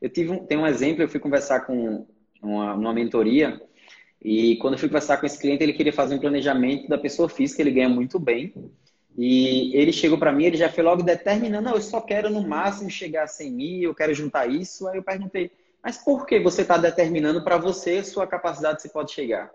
[0.00, 2.06] Eu tive um, tem um exemplo, eu fui conversar com
[2.42, 3.60] uma, uma mentoria
[4.22, 7.28] e quando eu fui conversar com esse cliente, ele queria fazer um planejamento da pessoa
[7.28, 8.52] física, ele ganha muito bem.
[9.20, 12.46] E ele chegou para mim, ele já foi logo determinando, não, eu só quero no
[12.46, 14.86] máximo chegar a 100 mil, eu quero juntar isso.
[14.86, 15.50] Aí eu perguntei,
[15.82, 19.50] mas por que você está determinando para você sua capacidade você pode chegar?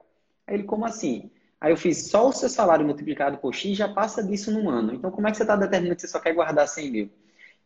[0.45, 1.31] Aí ele, como assim?
[1.61, 4.93] Aí eu fiz, só o seu salário multiplicado por X já passa disso num ano.
[4.95, 7.09] Então como é que você está determinando que você só quer guardar 100 mil?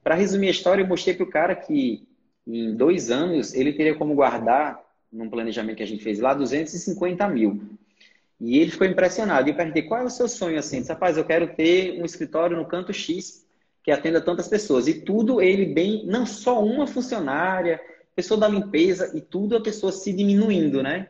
[0.04, 2.08] Para resumir a história, eu mostrei para o cara que
[2.46, 4.80] em dois anos ele teria como guardar
[5.12, 7.60] num planejamento que a gente fez lá, 250 mil.
[8.40, 9.48] E ele ficou impressionado.
[9.48, 10.80] E eu perguntei, qual é o seu sonho assim?
[10.80, 13.46] Disse, rapaz, eu quero ter um escritório no canto X
[13.84, 14.88] que atenda tantas pessoas.
[14.88, 17.80] E tudo ele bem, não só uma funcionária,
[18.16, 21.10] pessoa da limpeza, e tudo a pessoa se diminuindo, né?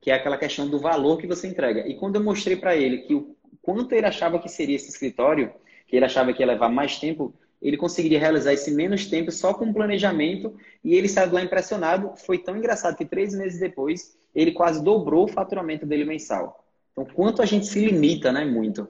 [0.00, 1.86] Que é aquela questão do valor que você entrega.
[1.86, 5.52] E quando eu mostrei para ele que o quanto ele achava que seria esse escritório,
[5.86, 9.54] que ele achava que ia levar mais tempo, ele conseguiria realizar esse menos tempo só
[9.54, 12.12] com planejamento e ele saiu lá impressionado.
[12.16, 16.61] Foi tão engraçado que três meses depois ele quase dobrou o faturamento dele mensal.
[16.92, 18.44] Então, quanto a gente se limita, né?
[18.44, 18.86] Muito.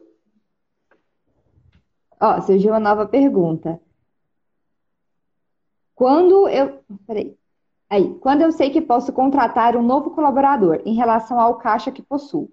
[2.20, 3.80] Ó, surgiu uma nova pergunta.
[5.94, 6.80] Quando eu.
[7.06, 7.36] Peraí.
[7.88, 12.00] Aí, quando eu sei que posso contratar um novo colaborador em relação ao caixa que
[12.00, 12.48] possuo,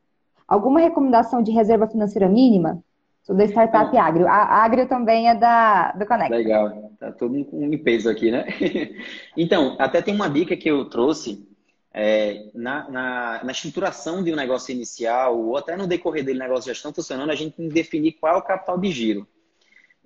[0.47, 2.84] alguma recomendação de reserva financeira mínima?
[3.24, 4.00] Sou da Startup é.
[4.00, 4.28] Agro.
[4.28, 6.32] A Agro também é da, do Connect.
[6.34, 6.91] Legal.
[7.00, 8.45] Tá todo com um peso aqui, né?
[9.38, 11.47] então, até tem uma dica que eu trouxe
[11.93, 16.67] é, na, na, na, estruturação de um negócio inicial, ou até no decorrer dele, negócio
[16.67, 19.27] já estão funcionando, a gente tem que definir qual é o capital de giro.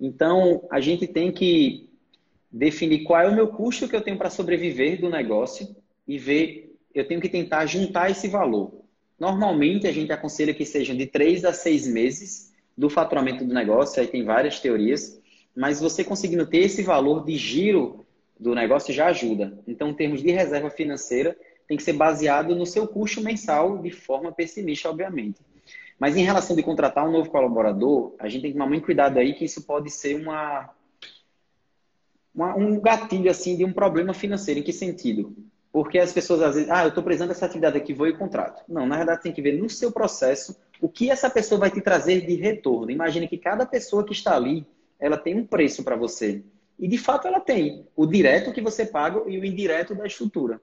[0.00, 1.90] Então, a gente tem que
[2.50, 5.74] definir qual é o meu custo que eu tenho para sobreviver do negócio
[6.06, 8.82] e ver, eu tenho que tentar juntar esse valor.
[9.18, 14.00] Normalmente, a gente aconselha que sejam de três a seis meses do faturamento do negócio,
[14.00, 15.20] aí tem várias teorias,
[15.54, 18.04] mas você conseguindo ter esse valor de giro
[18.38, 19.56] do negócio já ajuda.
[19.66, 21.36] Então, em termos de reserva financeira,
[21.66, 25.40] tem que ser baseado no seu custo mensal, de forma pessimista, obviamente.
[25.98, 29.18] Mas em relação de contratar um novo colaborador, a gente tem que tomar muito cuidado
[29.18, 30.70] aí que isso pode ser uma,
[32.34, 34.60] uma um gatilho assim de um problema financeiro.
[34.60, 35.34] Em que sentido?
[35.72, 38.62] Porque as pessoas às vezes, ah, eu estou precisando dessa atividade aqui, vou e contrato.
[38.68, 41.80] Não, na verdade tem que ver no seu processo o que essa pessoa vai te
[41.80, 42.90] trazer de retorno.
[42.90, 44.66] Imagine que cada pessoa que está ali,
[44.98, 46.42] ela tem um preço para você.
[46.78, 47.86] E de fato ela tem.
[47.96, 50.60] O direto que você paga e o indireto da estrutura.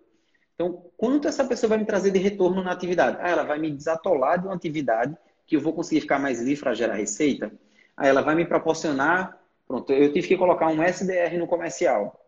[0.62, 3.18] Então, quanto essa pessoa vai me trazer de retorno na atividade?
[3.20, 6.62] Ah, ela vai me desatolar de uma atividade que eu vou conseguir ficar mais livre
[6.62, 7.51] para gerar receita.
[7.97, 9.39] Ah, ela vai me proporcionar.
[9.68, 12.24] Pronto, eu tive que colocar um SDR no comercial.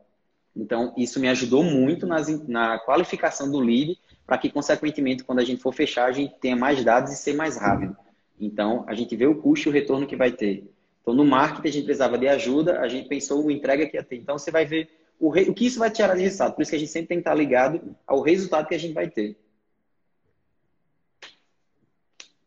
[0.56, 5.46] Então, isso me ajudou muito nas, na qualificação do lead, para que, consequentemente, quando a
[5.46, 7.96] gente for fechar, a gente tenha mais dados e ser mais rápido.
[8.40, 10.74] Então, a gente vê o custo e o retorno que vai ter.
[11.04, 14.04] Então, no marketing, a gente precisava de ajuda, a gente pensou o entrega que ia
[14.04, 14.16] ter.
[14.16, 14.90] Então, você vai ver
[15.20, 15.44] o, re...
[15.44, 16.54] o que isso vai tirar de resultado.
[16.54, 18.94] Por isso que a gente sempre tem que estar ligado ao resultado que a gente
[18.94, 19.38] vai ter.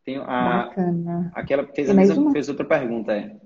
[0.04, 0.22] Tem a...
[0.68, 1.32] Bacana.
[1.34, 3.36] Aquela fez, a mesma, fez outra pergunta, é.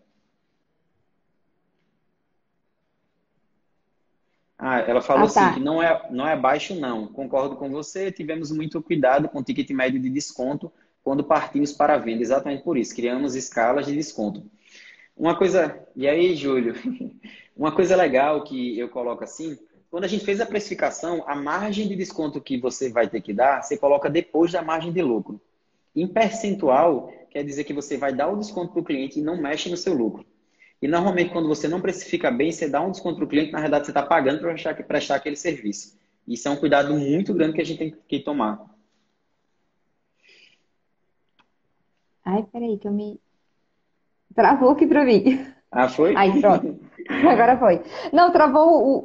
[4.63, 5.55] Ah, ela falou ah, assim tá.
[5.55, 7.07] que não é, não é baixo, não.
[7.07, 8.13] Concordo com você.
[8.13, 10.71] Tivemos muito cuidado com o ticket médio de desconto
[11.03, 12.21] quando partimos para a venda.
[12.21, 12.95] Exatamente por isso.
[12.95, 14.45] Criamos escalas de desconto.
[15.21, 15.87] Uma coisa.
[15.95, 16.75] E aí, Júlio?
[17.55, 19.59] Uma coisa legal que eu coloco assim.
[19.91, 23.35] Quando a gente fez a precificação, a margem de desconto que você vai ter que
[23.35, 25.39] dar, você coloca depois da margem de lucro.
[25.95, 29.37] Em percentual, quer dizer que você vai dar o desconto para o cliente e não
[29.37, 30.25] mexe no seu lucro.
[30.81, 33.61] E normalmente, quando você não precifica bem, você dá um desconto para o cliente, na
[33.61, 35.99] verdade, você está pagando para prestar, aquele serviço.
[36.27, 38.65] Isso é um cuidado muito grande que a gente tem que tomar.
[42.25, 43.21] Ai, peraí, que eu me.
[44.35, 45.47] Travou aqui para mim.
[45.71, 46.17] Ah, foi?
[46.17, 46.79] Aí, pronto.
[47.29, 47.83] Agora foi.
[48.13, 49.01] Não, travou o,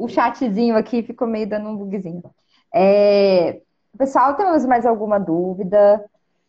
[0.00, 2.22] o, o chatzinho aqui, ficou meio dando um bugzinho.
[2.74, 3.60] É...
[3.96, 6.04] Pessoal, temos mais alguma dúvida?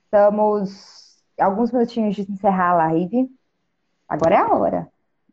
[0.06, 3.30] Estamos alguns minutinhos de encerrar a live.
[4.08, 4.88] Agora é a hora.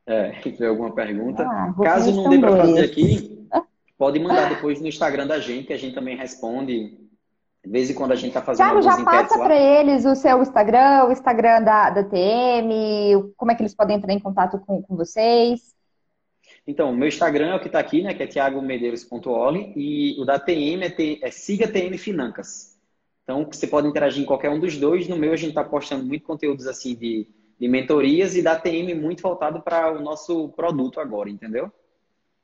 [0.06, 1.42] É, se tiver alguma pergunta.
[1.42, 3.48] Ah, Caso não dê para fazer aqui,
[3.98, 6.96] pode mandar depois no Instagram da gente, que a gente também responde.
[7.66, 10.40] De vez em quando a gente está fazendo Thiago, já passa para eles o seu
[10.40, 14.80] Instagram, o Instagram da, da TM, como é que eles podem entrar em contato com,
[14.80, 15.74] com vocês.
[16.66, 18.14] Então, meu Instagram é o que está aqui, né?
[18.14, 22.78] Que é thiagomedeiros.oli e o da TM é, T, é Siga TM Financas.
[23.24, 25.08] Então, você pode interagir em qualquer um dos dois.
[25.08, 28.94] No meu, a gente está postando muito conteúdos assim de de mentorias e da TM
[28.94, 31.72] muito voltado para o nosso produto agora, entendeu?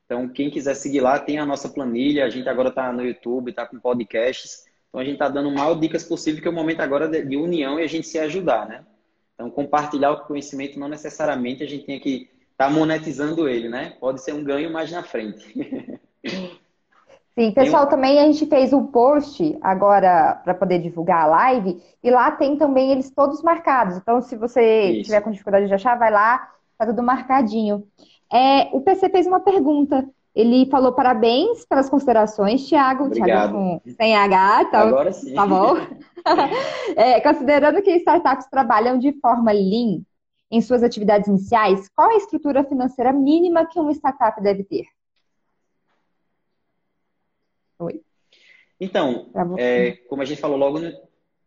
[0.05, 2.25] Então, quem quiser seguir lá, tem a nossa planilha.
[2.25, 4.65] A gente agora está no YouTube, está com podcasts.
[4.93, 7.35] Então, a gente está dando o maior dicas possível, que é o momento agora de
[7.35, 8.83] união e a gente se ajudar, né?
[9.33, 13.95] Então, compartilhar o conhecimento não necessariamente a gente tem que estar tá monetizando ele, né?
[13.99, 15.43] Pode ser um ganho mais na frente.
[17.33, 22.11] Sim, pessoal, também a gente fez um post agora para poder divulgar a live e
[22.11, 23.97] lá tem também eles todos marcados.
[23.97, 25.05] Então, se você Isso.
[25.05, 27.87] tiver com dificuldade de achar, vai lá, tá tudo marcadinho.
[28.31, 30.07] É, o PC fez uma pergunta.
[30.35, 33.09] Ele falou parabéns pelas considerações, Thiago.
[33.11, 35.35] Thiago com, sem H, então, Agora sim.
[35.35, 35.75] tá bom?
[36.97, 40.01] é, considerando que startups trabalham de forma lean
[40.49, 44.85] em suas atividades iniciais, qual é a estrutura financeira mínima que uma startup deve ter?
[47.79, 48.01] Oi.
[48.79, 50.79] Então, é, como a gente falou logo.
[50.79, 50.91] No...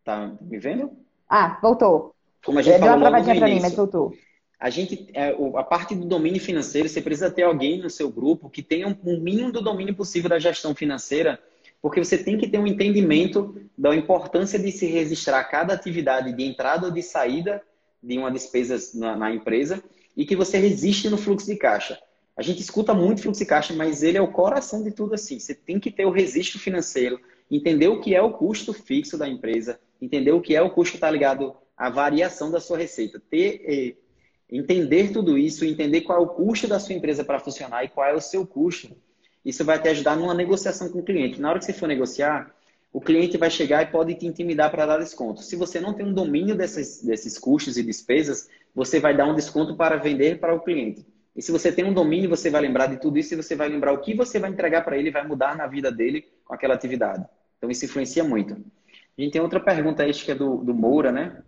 [0.04, 0.92] Tá me vendo?
[1.28, 2.14] Ah, voltou.
[2.44, 4.12] Como a gente Deu falou uma travadinha pra mim, mas voltou.
[4.58, 8.48] A gente, é, a parte do domínio financeiro, você precisa ter alguém no seu grupo
[8.48, 11.38] que tenha um, um mínimo do domínio possível da gestão financeira,
[11.82, 16.42] porque você tem que ter um entendimento da importância de se registrar cada atividade de
[16.42, 17.62] entrada ou de saída
[18.02, 19.82] de uma despesa na, na empresa
[20.16, 21.98] e que você resiste no fluxo de caixa.
[22.34, 25.38] A gente escuta muito fluxo de caixa, mas ele é o coração de tudo assim.
[25.38, 29.28] Você tem que ter o registro financeiro, entender o que é o custo fixo da
[29.28, 33.20] empresa, entender o que é o custo que está ligado à variação da sua receita,
[33.30, 34.05] ter eh,
[34.50, 38.06] entender tudo isso, entender qual é o custo da sua empresa para funcionar e qual
[38.06, 38.96] é o seu custo.
[39.44, 41.40] Isso vai te ajudar numa negociação com o cliente.
[41.40, 42.54] Na hora que você for negociar,
[42.92, 45.42] o cliente vai chegar e pode te intimidar para dar desconto.
[45.42, 49.76] Se você não tem um domínio desses, custos e despesas, você vai dar um desconto
[49.76, 51.06] para vender para o cliente.
[51.36, 53.68] E se você tem um domínio, você vai lembrar de tudo isso e você vai
[53.68, 56.74] lembrar o que você vai entregar para ele vai mudar na vida dele com aquela
[56.74, 57.24] atividade.
[57.58, 58.54] Então isso influencia muito.
[58.54, 61.42] A gente tem outra pergunta aí, que é do, do Moura, né?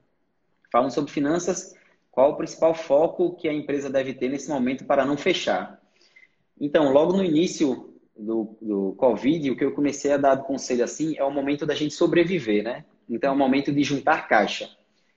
[0.70, 1.74] Falam sobre finanças.
[2.18, 5.80] Qual o principal foco que a empresa deve ter nesse momento para não fechar?
[6.60, 10.82] Então, logo no início do, do Covid, o que eu comecei a dar de conselho
[10.82, 12.84] assim é o momento da gente sobreviver, né?
[13.08, 14.68] Então, é o momento de juntar caixa.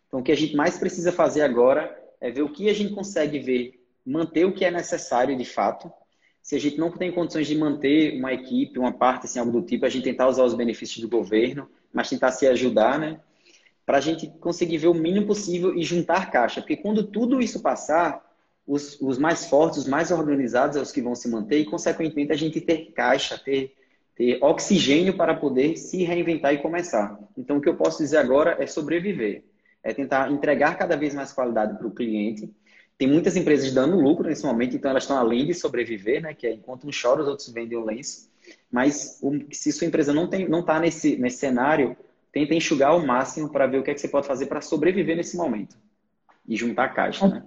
[0.08, 1.92] Então, o que a gente mais precisa fazer agora
[2.22, 5.92] é ver o que a gente consegue ver, manter o que é necessário de fato.
[6.40, 9.64] Se a gente não tem condições de manter uma equipe, uma parte, assim, algo do
[9.64, 13.20] tipo, a gente tentar usar os benefícios do governo, mas tentar se ajudar, né?
[13.86, 16.62] Para a gente conseguir ver o mínimo possível e juntar caixa.
[16.62, 18.24] Porque quando tudo isso passar,
[18.66, 22.32] os, os mais fortes, os mais organizados é os que vão se manter e, consequentemente,
[22.32, 23.76] a gente ter caixa, ter,
[24.16, 27.20] ter oxigênio para poder se reinventar e começar.
[27.38, 29.44] Então, o que eu posso dizer agora é sobreviver.
[29.84, 32.54] É tentar entregar cada vez mais qualidade para o cliente.
[32.98, 36.36] Tem muitas empresas dando lucro nesse momento, então elas estão além de sobreviver, né?
[36.36, 38.30] Que é enquanto um chora, os outros vendem o lenço.
[38.72, 39.20] Mas
[39.52, 41.98] se sua empresa não está não tá nesse, nesse cenário,
[42.32, 45.16] tenta enxugar ao máximo para ver o que, é que você pode fazer para sobreviver
[45.16, 45.78] nesse momento.
[46.48, 47.44] E juntar caixa, né?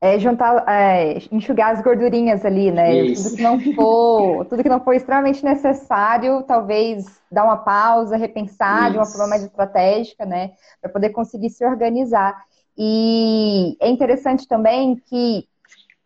[0.00, 3.02] É juntar, é, enxugar as gordurinhas ali, né?
[3.02, 3.24] Isso.
[3.24, 8.92] Tudo que não for, tudo que não for extremamente necessário, talvez dar uma pausa, repensar
[8.92, 9.12] de uma Isso.
[9.12, 10.52] forma mais estratégica, né?
[10.80, 12.40] Para poder conseguir se organizar.
[12.76, 15.48] E é interessante também que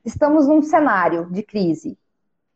[0.06, 1.98] estamos num cenário de crise.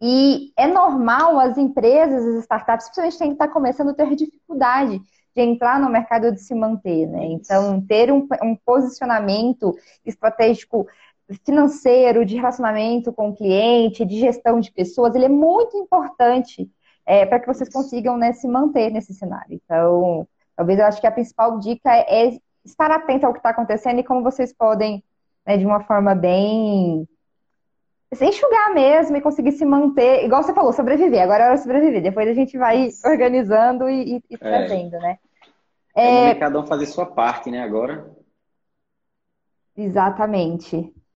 [0.01, 5.03] E é normal as empresas, as startups, principalmente quem está começando, ter dificuldade
[5.37, 7.27] de entrar no mercado de se manter, né?
[7.27, 10.89] Então, ter um, um posicionamento estratégico
[11.45, 16.71] financeiro, de relacionamento com o cliente, de gestão de pessoas, ele é muito importante
[17.29, 19.61] para que vocês consigam né, se manter nesse cenário.
[19.65, 20.27] Então,
[20.57, 24.01] talvez eu acho que a principal dica é, é estar atento ao que está acontecendo
[24.01, 25.05] e como vocês podem,
[25.47, 27.07] né, de uma forma bem
[28.13, 31.23] se enxugar mesmo e conseguir se manter, igual você falou, sobreviver.
[31.23, 32.03] Agora é hora de sobreviver.
[32.03, 35.19] Depois a gente vai organizando e, e, e trazendo, né?
[35.97, 37.63] É, é cada um fazer sua parte, né?
[37.63, 38.15] Agora.
[39.77, 40.93] Exatamente.